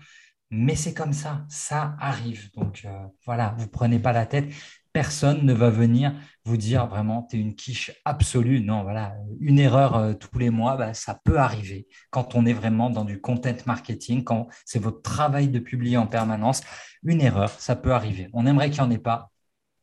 Mais 0.49 0.75
c'est 0.75 0.93
comme 0.93 1.13
ça, 1.13 1.45
ça 1.49 1.95
arrive. 1.99 2.51
Donc 2.53 2.83
euh, 2.86 3.07
voilà, 3.25 3.55
vous 3.57 3.67
prenez 3.67 3.99
pas 3.99 4.13
la 4.13 4.25
tête 4.25 4.49
personne 4.97 5.45
ne 5.45 5.53
va 5.53 5.69
venir 5.69 6.12
vous 6.43 6.57
dire 6.57 6.88
vraiment, 6.88 7.21
tu 7.29 7.38
es 7.38 7.39
une 7.39 7.53
quiche 7.53 7.91
absolue. 8.03 8.62
Non, 8.62 8.81
voilà, 8.81 9.15
une 9.39 9.60
erreur 9.60 9.95
euh, 9.95 10.13
tous 10.15 10.39
les 10.39 10.49
mois, 10.49 10.75
bah, 10.75 10.95
ça 10.95 11.19
peut 11.23 11.38
arriver 11.38 11.88
quand 12.10 12.33
on 12.33 12.47
est 12.47 12.53
vraiment 12.53 12.89
dans 12.89 13.05
du 13.05 13.21
content 13.21 13.53
marketing, 13.67 14.23
quand 14.23 14.47
c'est 14.65 14.79
votre 14.79 15.03
travail 15.03 15.49
de 15.49 15.60
publier 15.60 15.97
en 15.97 16.07
permanence. 16.07 16.62
Une 17.03 17.21
erreur, 17.21 17.51
ça 17.51 17.75
peut 17.75 17.93
arriver. 17.93 18.27
On 18.33 18.47
aimerait 18.47 18.71
qu'il 18.71 18.81
n'y 18.81 18.88
en 18.88 18.91
ait 18.91 18.97
pas, 18.97 19.29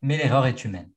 mais 0.03 0.17
l'erreur 0.17 0.47
est 0.47 0.65
humaine. 0.65 0.91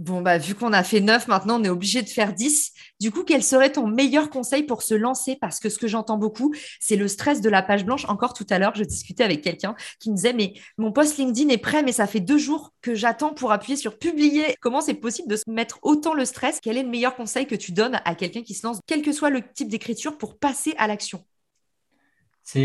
Bon, 0.00 0.22
bah, 0.22 0.38
vu 0.38 0.54
qu'on 0.54 0.72
a 0.72 0.82
fait 0.82 1.00
9, 1.00 1.28
maintenant 1.28 1.60
on 1.60 1.64
est 1.64 1.68
obligé 1.68 2.00
de 2.00 2.08
faire 2.08 2.32
10. 2.32 2.72
Du 3.00 3.10
coup, 3.10 3.22
quel 3.22 3.42
serait 3.42 3.70
ton 3.70 3.86
meilleur 3.86 4.30
conseil 4.30 4.62
pour 4.62 4.80
se 4.80 4.94
lancer? 4.94 5.36
Parce 5.38 5.60
que 5.60 5.68
ce 5.68 5.78
que 5.78 5.88
j'entends 5.88 6.16
beaucoup, 6.16 6.54
c'est 6.80 6.96
le 6.96 7.06
stress 7.06 7.42
de 7.42 7.50
la 7.50 7.60
page 7.60 7.84
blanche. 7.84 8.06
Encore 8.08 8.32
tout 8.32 8.46
à 8.48 8.58
l'heure, 8.58 8.74
je 8.74 8.82
discutais 8.82 9.24
avec 9.24 9.42
quelqu'un 9.42 9.74
qui 9.98 10.10
me 10.10 10.16
disait, 10.16 10.32
mais 10.32 10.54
mon 10.78 10.90
post 10.90 11.18
LinkedIn 11.18 11.50
est 11.50 11.58
prêt, 11.58 11.82
mais 11.82 11.92
ça 11.92 12.06
fait 12.06 12.20
deux 12.20 12.38
jours 12.38 12.72
que 12.80 12.94
j'attends 12.94 13.34
pour 13.34 13.52
appuyer 13.52 13.76
sur 13.76 13.98
publier. 13.98 14.56
Comment 14.62 14.80
c'est 14.80 14.94
possible 14.94 15.28
de 15.28 15.36
se 15.36 15.44
mettre 15.48 15.78
autant 15.82 16.14
le 16.14 16.24
stress? 16.24 16.60
Quel 16.62 16.78
est 16.78 16.82
le 16.82 16.88
meilleur 16.88 17.14
conseil 17.14 17.46
que 17.46 17.54
tu 17.54 17.72
donnes 17.72 18.00
à 18.06 18.14
quelqu'un 18.14 18.42
qui 18.42 18.54
se 18.54 18.66
lance, 18.66 18.80
quel 18.86 19.02
que 19.02 19.12
soit 19.12 19.28
le 19.28 19.42
type 19.52 19.68
d'écriture, 19.68 20.16
pour 20.16 20.38
passer 20.38 20.72
à 20.78 20.86
l'action? 20.86 21.22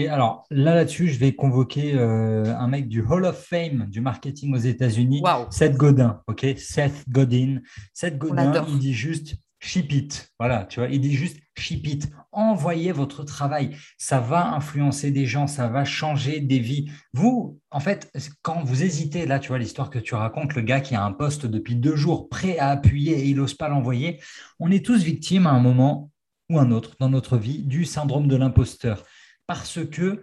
Alors 0.10 0.46
là 0.50 0.76
là-dessus, 0.76 1.08
je 1.08 1.20
vais 1.20 1.34
convoquer 1.34 1.94
euh, 1.96 2.56
un 2.58 2.68
mec 2.68 2.88
du 2.88 3.02
Hall 3.02 3.26
of 3.26 3.38
Fame 3.38 3.88
du 3.90 4.02
marketing 4.02 4.54
aux 4.54 4.60
États-Unis, 4.60 5.22
Seth 5.50 5.76
Godin. 5.76 6.22
Ok, 6.28 6.46
Seth 6.58 7.08
Godin. 7.10 7.60
Seth 7.94 8.18
Godin, 8.18 8.66
il 8.68 8.80
dit 8.80 8.94
juste 8.94 9.36
ship 9.60 9.92
it. 9.92 10.32
Voilà, 10.40 10.66
tu 10.66 10.80
vois, 10.80 10.90
il 10.90 11.02
dit 11.02 11.14
juste 11.14 11.38
ship 11.58 11.88
it. 11.88 12.12
Envoyez 12.32 12.92
votre 12.92 13.24
travail. 13.24 13.76
Ça 13.98 14.20
va 14.20 14.54
influencer 14.54 15.12
des 15.12 15.26
gens, 15.26 15.48
ça 15.48 15.68
va 15.68 15.86
changer 15.86 16.40
des 16.40 16.60
vies. 16.60 16.92
Vous, 17.14 17.60
en 17.72 17.80
fait, 17.80 18.12
quand 18.42 18.64
vous 18.64 18.84
hésitez, 18.84 19.26
là, 19.26 19.40
tu 19.40 19.50
vois, 19.50 19.58
l'histoire 19.58 19.90
que 19.90 20.00
tu 20.00 20.16
racontes, 20.16 20.54
le 20.56 20.62
gars 20.62 20.82
qui 20.82 20.96
a 20.96 21.04
un 21.04 21.12
poste 21.12 21.46
depuis 21.46 21.76
deux 21.76 21.96
jours, 21.96 22.30
prêt 22.30 22.58
à 22.58 22.70
appuyer 22.70 23.20
et 23.20 23.26
il 23.30 23.38
n'ose 23.38 23.54
pas 23.54 23.70
l'envoyer, 23.70 24.22
on 24.60 24.72
est 24.72 24.86
tous 24.86 25.02
victimes 25.02 25.48
à 25.48 25.52
un 25.52 25.60
moment 25.60 26.12
ou 26.50 26.60
un 26.60 26.72
autre 26.72 26.96
dans 27.00 27.10
notre 27.10 27.38
vie 27.38 27.64
du 27.64 27.86
syndrome 27.86 28.28
de 28.28 28.36
l'imposteur 28.36 29.04
parce 29.48 29.80
que 29.86 30.22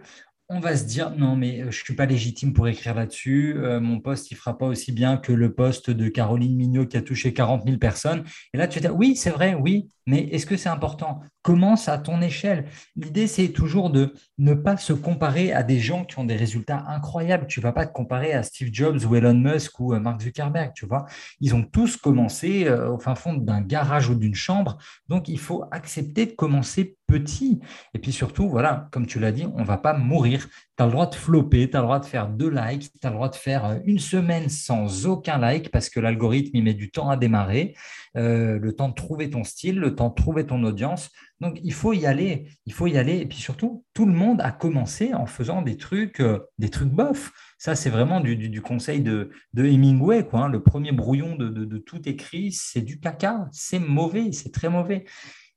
on 0.49 0.59
va 0.59 0.75
se 0.75 0.83
dire 0.83 1.11
non 1.11 1.35
mais 1.35 1.61
euh, 1.61 1.71
je 1.71 1.79
ne 1.79 1.83
suis 1.83 1.95
pas 1.95 2.05
légitime 2.05 2.53
pour 2.53 2.67
écrire 2.67 2.93
là-dessus, 2.95 3.55
euh, 3.57 3.79
mon 3.79 3.99
poste 3.99 4.29
il 4.31 4.35
fera 4.35 4.57
pas 4.57 4.65
aussi 4.65 4.91
bien 4.91 5.17
que 5.17 5.31
le 5.31 5.53
poste 5.53 5.89
de 5.89 6.09
Caroline 6.09 6.55
Mignot 6.55 6.85
qui 6.85 6.97
a 6.97 7.01
touché 7.01 7.33
40 7.33 7.63
000 7.65 7.77
personnes. 7.77 8.23
Et 8.53 8.57
là 8.57 8.67
tu 8.67 8.79
dis 8.79 8.87
oui 8.87 9.15
c'est 9.15 9.29
vrai, 9.31 9.55
oui, 9.55 9.89
mais 10.05 10.19
est-ce 10.31 10.45
que 10.45 10.57
c'est 10.57 10.69
important? 10.69 11.21
Commence 11.41 11.89
à 11.89 11.97
ton 11.97 12.21
échelle? 12.21 12.65
L'idée 12.95 13.27
c'est 13.27 13.49
toujours 13.49 13.89
de 13.89 14.13
ne 14.37 14.53
pas 14.53 14.77
se 14.77 14.93
comparer 14.93 15.53
à 15.53 15.63
des 15.63 15.79
gens 15.79 16.05
qui 16.05 16.19
ont 16.19 16.23
des 16.23 16.35
résultats 16.35 16.83
incroyables. 16.87 17.47
Tu 17.47 17.59
vas 17.61 17.71
pas 17.71 17.85
te 17.85 17.93
comparer 17.93 18.33
à 18.33 18.43
Steve 18.43 18.69
Jobs 18.71 19.03
ou 19.05 19.15
Elon 19.15 19.33
Musk 19.33 19.79
ou 19.79 19.93
euh, 19.93 19.99
Mark 19.99 20.21
Zuckerberg, 20.21 20.71
tu 20.73 20.85
vois? 20.85 21.05
Ils 21.39 21.55
ont 21.55 21.63
tous 21.63 21.97
commencé 21.97 22.69
au 22.69 22.99
fin 22.99 23.15
fond 23.15 23.33
d'un 23.33 23.61
garage 23.61 24.09
ou 24.09 24.15
d'une 24.15 24.35
chambre, 24.35 24.77
donc 25.07 25.27
il 25.27 25.39
faut 25.39 25.65
accepter 25.71 26.25
de 26.25 26.31
commencer 26.31 26.97
petit. 27.13 27.59
Et 27.93 27.99
puis 27.99 28.11
surtout, 28.11 28.49
voilà, 28.49 28.87
comme 28.91 29.05
tu 29.05 29.19
l'as 29.19 29.31
dit, 29.31 29.45
on 29.53 29.59
ne 29.59 29.65
va 29.65 29.77
pas 29.77 29.93
mourir. 29.93 30.47
Tu 30.77 30.83
as 30.83 30.87
le 30.87 30.91
droit 30.91 31.05
de 31.05 31.15
flopper, 31.15 31.69
tu 31.69 31.77
as 31.77 31.81
le 31.81 31.85
droit 31.85 31.99
de 31.99 32.05
faire 32.05 32.27
deux 32.27 32.49
likes, 32.49 32.89
tu 32.99 33.07
as 33.07 33.09
le 33.09 33.15
droit 33.15 33.29
de 33.29 33.35
faire 33.35 33.65
euh, 33.65 33.75
une 33.85 33.99
semaine 33.99 34.49
sans 34.49 35.05
aucun 35.05 35.37
like 35.37 35.69
parce 35.69 35.89
que 35.89 35.99
l'algorithme, 35.99 36.51
il 36.55 36.63
met 36.63 36.73
du 36.73 36.89
temps 36.89 37.09
à 37.09 37.17
démarrer, 37.17 37.75
euh, 38.17 38.57
le 38.59 38.73
temps 38.73 38.89
de 38.89 38.95
trouver 38.95 39.29
ton 39.29 39.43
style, 39.43 39.79
le 39.79 39.92
trouver 39.93 40.45
ton 40.45 40.63
audience. 40.63 41.09
Donc, 41.39 41.59
il 41.63 41.73
faut 41.73 41.93
y 41.93 42.05
aller, 42.05 42.47
il 42.65 42.73
faut 42.73 42.87
y 42.87 42.97
aller. 42.97 43.17
Et 43.17 43.25
puis 43.25 43.37
surtout, 43.37 43.85
tout 43.93 44.05
le 44.05 44.13
monde 44.13 44.41
a 44.41 44.51
commencé 44.51 45.13
en 45.13 45.25
faisant 45.25 45.61
des 45.61 45.77
trucs, 45.77 46.19
euh, 46.19 46.39
des 46.57 46.69
trucs 46.69 46.89
bof. 46.89 47.31
Ça, 47.57 47.75
c'est 47.75 47.89
vraiment 47.89 48.19
du, 48.19 48.61
conseil 48.61 49.01
de, 49.01 49.31
Hemingway. 49.55 50.25
Quoi, 50.25 50.41
hein. 50.41 50.49
Le 50.49 50.61
premier 50.61 50.91
brouillon 50.91 51.35
de, 51.35 51.49
de 51.49 51.77
tout 51.77 52.07
écrit, 52.07 52.51
c'est 52.51 52.81
du 52.81 52.99
caca. 52.99 53.47
C'est 53.51 53.79
mauvais, 53.79 54.31
c'est 54.31 54.51
très 54.51 54.69
mauvais 54.69 55.05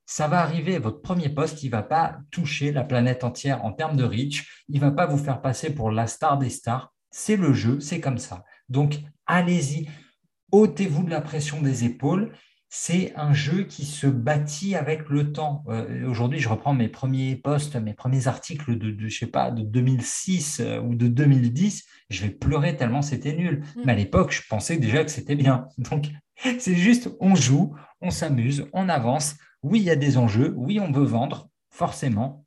ça 0.06 0.28
va 0.28 0.40
arriver, 0.40 0.78
votre 0.78 1.02
premier 1.02 1.28
poste, 1.28 1.64
il 1.64 1.66
ne 1.66 1.72
va 1.72 1.82
pas 1.82 2.18
toucher 2.30 2.70
la 2.70 2.84
planète 2.84 3.24
entière 3.24 3.64
en 3.64 3.72
termes 3.72 3.96
de 3.96 4.04
reach, 4.04 4.64
il 4.68 4.76
ne 4.76 4.80
va 4.80 4.92
pas 4.92 5.06
vous 5.06 5.18
faire 5.18 5.42
passer 5.42 5.74
pour 5.74 5.90
la 5.90 6.06
star 6.06 6.38
des 6.38 6.48
stars. 6.48 6.94
C'est 7.10 7.36
le 7.36 7.52
jeu, 7.52 7.80
c'est 7.80 8.00
comme 8.00 8.18
ça. 8.18 8.44
Donc, 8.68 9.00
allez-y, 9.26 9.88
ôtez-vous 10.52 11.02
de 11.02 11.10
la 11.10 11.20
pression 11.20 11.60
des 11.60 11.84
épaules 11.84 12.32
c'est 12.78 13.14
un 13.16 13.32
jeu 13.32 13.62
qui 13.62 13.86
se 13.86 14.06
bâtit 14.06 14.76
avec 14.76 15.08
le 15.08 15.32
temps. 15.32 15.64
Euh, 15.68 16.06
aujourd'hui, 16.06 16.40
je 16.40 16.48
reprends 16.50 16.74
mes 16.74 16.88
premiers 16.88 17.34
posts, 17.34 17.74
mes 17.76 17.94
premiers 17.94 18.28
articles 18.28 18.76
de, 18.76 19.08
je 19.08 19.18
sais 19.18 19.26
pas, 19.26 19.50
de 19.50 19.62
2006 19.62 20.60
euh, 20.60 20.80
ou 20.80 20.94
de 20.94 21.08
2010. 21.08 21.84
Je 22.10 22.22
vais 22.22 22.30
pleurer 22.30 22.76
tellement 22.76 23.00
c'était 23.00 23.32
nul. 23.32 23.64
Mm. 23.76 23.80
Mais 23.86 23.92
à 23.92 23.96
l'époque, 23.96 24.30
je 24.30 24.42
pensais 24.46 24.76
déjà 24.76 25.02
que 25.04 25.10
c'était 25.10 25.36
bien. 25.36 25.68
Donc, 25.78 26.10
c'est 26.58 26.76
juste, 26.76 27.08
on 27.18 27.34
joue, 27.34 27.74
on 28.02 28.10
s'amuse, 28.10 28.66
on 28.74 28.90
avance. 28.90 29.36
Oui, 29.62 29.80
il 29.80 29.84
y 29.84 29.90
a 29.90 29.96
des 29.96 30.18
enjeux. 30.18 30.52
Oui, 30.54 30.78
on 30.78 30.92
veut 30.92 31.06
vendre, 31.06 31.48
forcément. 31.70 32.44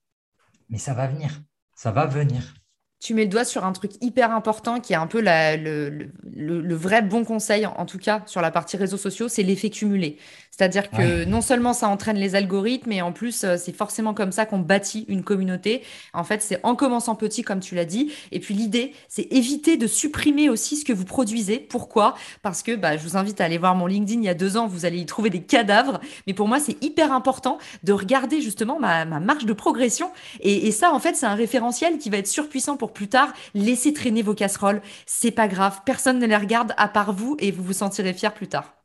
Mais 0.69 0.77
ça 0.77 0.93
va 0.93 1.07
venir. 1.07 1.41
Ça 1.73 1.91
va 1.91 2.05
venir 2.05 2.53
tu 2.99 3.13
mets 3.13 3.23
le 3.23 3.29
doigt 3.29 3.45
sur 3.45 3.65
un 3.65 3.71
truc 3.71 3.91
hyper 4.01 4.31
important 4.31 4.79
qui 4.81 4.93
est 4.93 4.97
un 4.97 5.07
peu 5.07 5.21
le, 5.21 6.75
vrai 6.75 7.01
bon 7.01 7.23
conseil, 7.23 7.65
en 7.65 7.85
tout 7.85 7.97
cas 7.97 8.23
sur 8.25 8.41
la 8.41 8.51
partie 8.51 8.75
réseaux 8.77 8.97
sociaux, 8.97 9.29
c'est 9.29 9.43
l'effet 9.43 9.69
cumulé. 9.69 10.17
C'est-à-dire 10.51 10.89
que 10.89 11.23
non 11.23 11.39
seulement 11.39 11.71
ça 11.71 11.87
entraîne 11.87 12.17
les 12.17 12.35
algorithmes, 12.35 12.89
mais 12.89 13.01
en 13.01 13.13
plus, 13.13 13.45
euh, 13.45 13.55
c'est 13.57 13.71
forcément 13.71 14.13
comme 14.13 14.33
ça 14.33 14.45
qu'on 14.45 14.59
bâtit 14.59 15.05
une 15.07 15.23
communauté. 15.23 15.83
En 16.13 16.25
fait, 16.25 16.41
c'est 16.41 16.59
en 16.63 16.75
commençant 16.75 17.15
petit, 17.15 17.43
comme 17.43 17.61
tu 17.61 17.75
l'as 17.75 17.85
dit. 17.85 18.11
Et 18.33 18.41
puis 18.41 18.53
l'idée, 18.53 18.93
c'est 19.07 19.31
éviter 19.31 19.77
de 19.77 19.87
supprimer 19.87 20.49
aussi 20.49 20.75
ce 20.75 20.83
que 20.83 20.91
vous 20.91 21.05
produisez. 21.05 21.59
Pourquoi? 21.59 22.15
Parce 22.41 22.61
que 22.61 22.75
bah, 22.75 22.97
je 22.97 23.03
vous 23.03 23.15
invite 23.15 23.39
à 23.39 23.45
aller 23.45 23.57
voir 23.57 23.73
mon 23.75 23.85
LinkedIn 23.85 24.19
il 24.19 24.25
y 24.25 24.29
a 24.29 24.33
deux 24.33 24.57
ans, 24.57 24.67
vous 24.67 24.85
allez 24.85 24.97
y 24.97 25.05
trouver 25.05 25.29
des 25.29 25.41
cadavres. 25.41 26.01
Mais 26.27 26.33
pour 26.33 26.49
moi, 26.49 26.59
c'est 26.59 26.83
hyper 26.83 27.13
important 27.13 27.57
de 27.83 27.93
regarder 27.93 28.41
justement 28.41 28.79
ma, 28.79 29.05
marge 29.05 29.45
de 29.45 29.53
progression. 29.53 30.11
Et, 30.41 30.67
et 30.67 30.71
ça, 30.71 30.91
en 30.93 30.99
fait, 30.99 31.15
c'est 31.15 31.25
un 31.25 31.35
référentiel 31.35 31.99
qui 31.99 32.09
va 32.09 32.17
être 32.17 32.27
surpuissant 32.27 32.75
pour 32.75 32.88
plus 32.93 33.09
tard. 33.09 33.33
Laissez 33.53 33.93
traîner 33.93 34.21
vos 34.21 34.33
casseroles. 34.33 34.81
C'est 35.05 35.31
pas 35.31 35.47
grave. 35.47 35.79
Personne 35.85 36.19
ne 36.19 36.25
les 36.25 36.35
regarde 36.35 36.73
à 36.77 36.87
part 36.87 37.13
vous 37.13 37.35
et 37.39 37.51
vous 37.51 37.63
vous 37.63 37.73
sentirez 37.73 38.13
fier 38.13 38.33
plus 38.33 38.47
tard. 38.47 38.78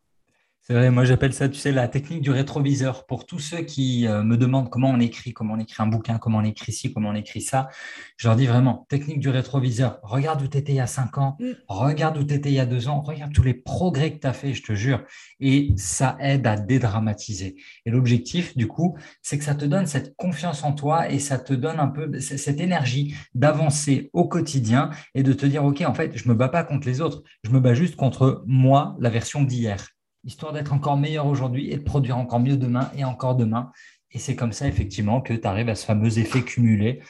C'est 0.67 0.73
vrai, 0.73 0.91
moi 0.91 1.05
j'appelle 1.05 1.35
ça, 1.35 1.47
tu 1.47 1.59
sais, 1.59 1.73
la 1.73 1.89
technique 1.89 2.23
du 2.23 2.31
rétroviseur. 2.31 3.05
Pour 3.05 3.27
tous 3.27 3.39
ceux 3.39 3.61
qui 3.61 4.07
euh, 4.07 4.23
me 4.23 4.39
demandent 4.39 4.71
comment 4.71 4.89
on 4.89 4.99
écrit, 4.99 5.35
comment 5.35 5.53
on 5.53 5.59
écrit 5.59 5.83
un 5.83 5.87
bouquin, 5.87 6.17
comment 6.17 6.39
on 6.39 6.45
écrit 6.45 6.73
ci, 6.73 6.91
comment 6.91 7.11
on 7.11 7.15
écrit 7.15 7.43
ça, 7.43 7.69
je 8.17 8.27
leur 8.27 8.35
dis 8.35 8.47
vraiment, 8.47 8.87
technique 8.89 9.21
du 9.21 9.29
rétroviseur. 9.29 9.99
Regarde 10.03 10.41
où 10.41 10.49
tu 10.49 10.57
étais 10.57 10.73
il 10.73 10.77
y 10.77 10.81
a 10.81 10.87
cinq 10.87 11.19
ans, 11.19 11.37
mm. 11.39 11.51
regarde 11.69 12.17
où 12.17 12.25
tu 12.25 12.33
étais 12.33 12.49
il 12.49 12.55
y 12.55 12.61
a 12.61 12.65
deux 12.65 12.89
ans, 12.89 13.03
regarde 13.03 13.35
tous 13.35 13.43
les 13.43 13.53
progrès 13.53 14.15
que 14.15 14.21
tu 14.21 14.27
as 14.27 14.33
fait, 14.33 14.55
je 14.55 14.63
te 14.63 14.73
jure. 14.73 15.03
Et 15.39 15.75
ça 15.77 16.17
aide 16.19 16.47
à 16.47 16.57
dédramatiser. 16.57 17.57
Et 17.85 17.91
l'objectif, 17.91 18.57
du 18.57 18.67
coup, 18.67 18.97
c'est 19.21 19.37
que 19.37 19.45
ça 19.45 19.55
te 19.55 19.67
donne 19.67 19.85
cette 19.85 20.17
confiance 20.17 20.65
en 20.65 20.73
toi 20.73 21.11
et 21.11 21.19
ça 21.19 21.39
te 21.39 21.53
donne 21.53 21.79
un 21.79 21.89
peu 21.89 22.19
cette 22.21 22.59
énergie 22.59 23.15
d'avancer 23.35 24.09
au 24.15 24.29
quotidien 24.29 24.89
et 25.15 25.23
de 25.23 25.35
te 25.35 25.45
dire, 25.45 25.63
OK, 25.63 25.83
en 25.83 25.93
fait, 25.93 26.17
je 26.17 26.27
me 26.27 26.35
bats 26.35 26.49
pas 26.49 26.65
contre 26.65 26.87
les 26.87 27.03
autres, 27.03 27.23
je 27.43 27.51
me 27.51 27.61
bats 27.61 27.75
juste 27.75 27.97
contre 27.97 28.43
moi, 28.47 28.97
la 28.99 29.11
version 29.11 29.43
d'hier 29.43 29.94
histoire 30.25 30.53
d'être 30.53 30.73
encore 30.73 30.97
meilleur 30.97 31.27
aujourd'hui 31.27 31.71
et 31.71 31.77
de 31.77 31.83
produire 31.83 32.17
encore 32.17 32.41
mieux 32.41 32.57
demain 32.57 32.91
et 32.97 33.05
encore 33.05 33.37
demain. 33.37 33.71
Et 34.11 34.19
c'est 34.19 34.37
comme 34.37 34.53
ça, 34.53 34.67
effectivement, 34.69 35.21
que 35.21 35.35
tu 35.35 35.47
arrives 35.47 35.69
à 35.69 35.75
ce 35.75 35.85
fameux 35.85 36.19
effet 36.19 36.43
cumulé 36.43 37.03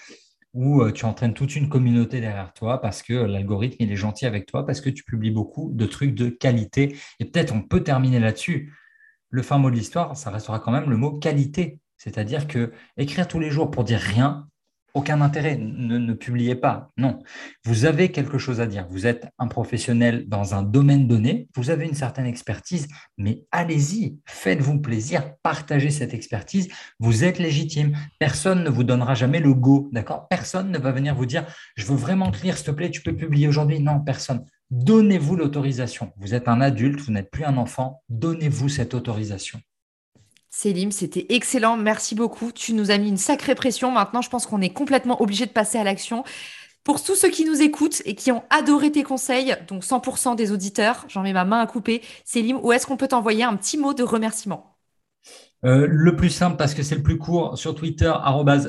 où 0.54 0.82
euh, 0.82 0.92
tu 0.92 1.04
entraînes 1.04 1.34
toute 1.34 1.56
une 1.56 1.68
communauté 1.68 2.20
derrière 2.20 2.52
toi 2.54 2.80
parce 2.80 3.02
que 3.02 3.12
l'algorithme, 3.12 3.76
il 3.80 3.92
est 3.92 3.96
gentil 3.96 4.24
avec 4.24 4.46
toi, 4.46 4.64
parce 4.64 4.80
que 4.80 4.88
tu 4.88 5.02
publies 5.02 5.32
beaucoup 5.32 5.70
de 5.72 5.84
trucs 5.84 6.14
de 6.14 6.28
qualité. 6.28 6.96
Et 7.18 7.24
peut-être 7.24 7.52
on 7.52 7.60
peut 7.60 7.82
terminer 7.82 8.20
là-dessus. 8.20 8.72
Le 9.30 9.42
fin 9.42 9.58
mot 9.58 9.70
de 9.70 9.74
l'histoire, 9.76 10.16
ça 10.16 10.30
restera 10.30 10.60
quand 10.60 10.70
même 10.70 10.88
le 10.88 10.96
mot 10.96 11.18
qualité. 11.18 11.80
C'est-à-dire 11.96 12.46
que 12.46 12.72
écrire 12.96 13.26
tous 13.26 13.40
les 13.40 13.50
jours 13.50 13.70
pour 13.70 13.82
dire 13.82 13.98
rien, 13.98 14.48
aucun 14.94 15.20
intérêt, 15.20 15.56
ne, 15.56 16.14
publiez 16.14 16.54
pas. 16.54 16.90
Non, 16.96 17.18
vous 17.64 17.84
avez 17.84 18.12
quelque 18.12 18.38
chose 18.38 18.60
à 18.60 18.66
dire. 18.66 18.86
Vous 18.88 19.06
êtes 19.06 19.26
un 19.38 19.48
professionnel 19.48 20.28
dans 20.28 20.54
un 20.54 20.62
domaine 20.62 21.08
donné, 21.08 21.48
vous 21.56 21.70
avez 21.70 21.84
une 21.84 21.94
certaine 21.94 22.26
expertise, 22.26 22.86
mais 23.18 23.42
allez-y, 23.50 24.18
faites-vous 24.24 24.80
plaisir, 24.80 25.34
partagez 25.42 25.90
cette 25.90 26.14
expertise. 26.14 26.68
Vous 27.00 27.24
êtes 27.24 27.38
légitime. 27.38 27.96
Personne 28.20 28.62
ne 28.62 28.70
vous 28.70 28.84
donnera 28.84 29.14
jamais 29.14 29.40
le 29.40 29.52
go, 29.52 29.90
d'accord? 29.92 30.28
Personne 30.28 30.70
ne 30.70 30.78
va 30.78 30.92
venir 30.92 31.14
vous 31.14 31.26
dire, 31.26 31.44
je 31.76 31.86
veux 31.86 31.96
vraiment 31.96 32.30
te 32.30 32.42
lire, 32.42 32.56
s'il 32.56 32.66
te 32.66 32.70
plaît, 32.70 32.90
tu 32.90 33.02
peux 33.02 33.16
publier 33.16 33.48
aujourd'hui. 33.48 33.80
Non, 33.80 34.00
personne. 34.00 34.44
Donnez-vous 34.70 35.36
l'autorisation. 35.36 36.12
Vous 36.16 36.34
êtes 36.34 36.48
un 36.48 36.60
adulte, 36.60 37.00
vous 37.00 37.12
n'êtes 37.12 37.30
plus 37.30 37.44
un 37.44 37.56
enfant. 37.56 38.02
Donnez-vous 38.08 38.68
cette 38.68 38.94
autorisation. 38.94 39.60
Célim, 40.56 40.92
c'était 40.92 41.26
excellent. 41.30 41.76
Merci 41.76 42.14
beaucoup. 42.14 42.52
Tu 42.52 42.74
nous 42.74 42.92
as 42.92 42.98
mis 42.98 43.08
une 43.08 43.16
sacrée 43.16 43.56
pression. 43.56 43.90
Maintenant, 43.90 44.22
je 44.22 44.30
pense 44.30 44.46
qu'on 44.46 44.60
est 44.60 44.72
complètement 44.72 45.20
obligé 45.20 45.46
de 45.46 45.50
passer 45.50 45.78
à 45.78 45.84
l'action. 45.84 46.22
Pour 46.84 47.02
tous 47.02 47.16
ceux 47.16 47.28
qui 47.28 47.44
nous 47.44 47.60
écoutent 47.60 48.02
et 48.04 48.14
qui 48.14 48.30
ont 48.30 48.44
adoré 48.50 48.92
tes 48.92 49.02
conseils, 49.02 49.56
donc 49.66 49.82
100% 49.82 50.36
des 50.36 50.52
auditeurs, 50.52 51.06
j'en 51.08 51.22
mets 51.22 51.32
ma 51.32 51.44
main 51.44 51.60
à 51.60 51.66
couper. 51.66 52.02
Célim, 52.24 52.60
où 52.62 52.70
est-ce 52.70 52.86
qu'on 52.86 52.96
peut 52.96 53.08
t'envoyer 53.08 53.42
un 53.42 53.56
petit 53.56 53.76
mot 53.76 53.94
de 53.94 54.04
remerciement? 54.04 54.73
Euh, 55.64 55.86
le 55.88 56.14
plus 56.14 56.28
simple 56.28 56.56
parce 56.56 56.74
que 56.74 56.82
c'est 56.82 56.96
le 56.96 57.02
plus 57.02 57.16
court 57.16 57.56
sur 57.56 57.74
Twitter, 57.74 58.12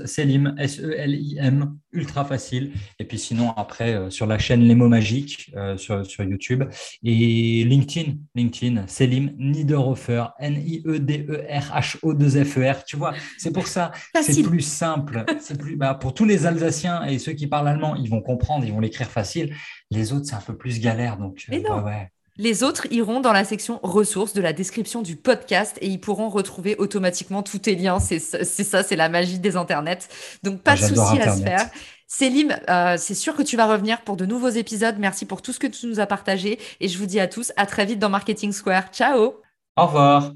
Selim, 0.05 0.55
S-E-L-I-M, 0.57 1.77
ultra 1.91 2.23
facile. 2.23 2.71
Et 2.99 3.05
puis 3.05 3.19
sinon, 3.19 3.51
après, 3.57 3.95
euh, 3.95 4.09
sur 4.09 4.27
la 4.27 4.37
chaîne 4.37 4.61
Les 4.61 4.75
mots 4.75 4.87
magiques 4.87 5.51
euh, 5.57 5.75
sur, 5.77 6.05
sur, 6.05 6.23
YouTube. 6.23 6.63
Et 7.03 7.65
LinkedIn, 7.65 8.13
LinkedIn, 8.33 8.87
Selim 8.87 9.33
Niederhofer, 9.37 10.27
N-I-E-D-E-R-H-O-2-F-E-R. 10.39 12.85
Tu 12.85 12.95
vois, 12.95 13.13
c'est 13.37 13.51
pour 13.51 13.67
ça, 13.67 13.91
c'est 14.21 14.43
plus 14.43 14.61
simple. 14.61 15.25
C'est 15.41 15.59
plus, 15.59 15.75
bah, 15.75 15.95
pour 15.95 16.13
tous 16.13 16.23
les 16.25 16.45
Alsaciens 16.45 17.03
et 17.05 17.19
ceux 17.19 17.33
qui 17.33 17.47
parlent 17.47 17.67
allemand, 17.67 17.95
ils 17.95 18.09
vont 18.09 18.21
comprendre, 18.21 18.63
ils 18.65 18.71
vont 18.71 18.79
l'écrire 18.79 19.09
facile. 19.09 19.53
Les 19.91 20.13
autres, 20.13 20.27
c'est 20.27 20.35
un 20.35 20.41
peu 20.41 20.55
plus 20.55 20.79
galère. 20.79 21.17
Donc, 21.17 21.45
bah 21.49 21.83
ouais. 21.83 22.09
Les 22.37 22.63
autres 22.63 22.87
iront 22.91 23.21
dans 23.21 23.31
la 23.31 23.45
section 23.45 23.79
ressources 23.81 24.33
de 24.33 24.41
la 24.41 24.51
description 24.51 25.01
du 25.01 25.15
podcast 25.15 25.77
et 25.79 25.87
ils 25.87 25.99
pourront 25.99 26.27
retrouver 26.27 26.75
automatiquement 26.77 27.43
tous 27.43 27.59
tes 27.59 27.75
liens. 27.75 27.99
C'est 27.99 28.19
ça, 28.19 28.83
c'est 28.83 28.95
la 28.97 29.07
magie 29.07 29.39
des 29.39 29.55
internets. 29.55 30.09
Donc 30.43 30.61
pas 30.61 30.75
de 30.75 30.81
souci 30.81 31.19
à 31.21 31.35
se 31.35 31.41
faire. 31.41 31.69
Célim, 32.07 32.55
euh, 32.69 32.97
c'est 32.99 33.15
sûr 33.15 33.35
que 33.35 33.41
tu 33.41 33.55
vas 33.55 33.65
revenir 33.65 34.01
pour 34.01 34.17
de 34.17 34.25
nouveaux 34.25 34.49
épisodes. 34.49 34.95
Merci 34.99 35.25
pour 35.25 35.41
tout 35.41 35.53
ce 35.53 35.59
que 35.59 35.67
tu 35.67 35.87
nous 35.87 35.99
as 35.99 36.05
partagé 36.05 36.59
et 36.81 36.87
je 36.87 36.97
vous 36.97 37.05
dis 37.05 37.19
à 37.19 37.27
tous 37.27 37.53
à 37.55 37.65
très 37.65 37.85
vite 37.85 37.99
dans 37.99 38.09
Marketing 38.09 38.51
Square. 38.51 38.89
Ciao. 38.91 39.35
Au 39.77 39.85
revoir. 39.85 40.33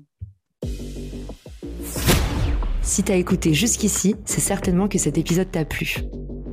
Si 2.81 3.03
t'as 3.03 3.15
écouté 3.15 3.53
jusqu'ici, 3.53 4.15
c'est 4.25 4.39
certainement 4.39 4.87
que 4.87 4.97
cet 4.97 5.17
épisode 5.17 5.51
t'a 5.51 5.65
plu. 5.65 5.97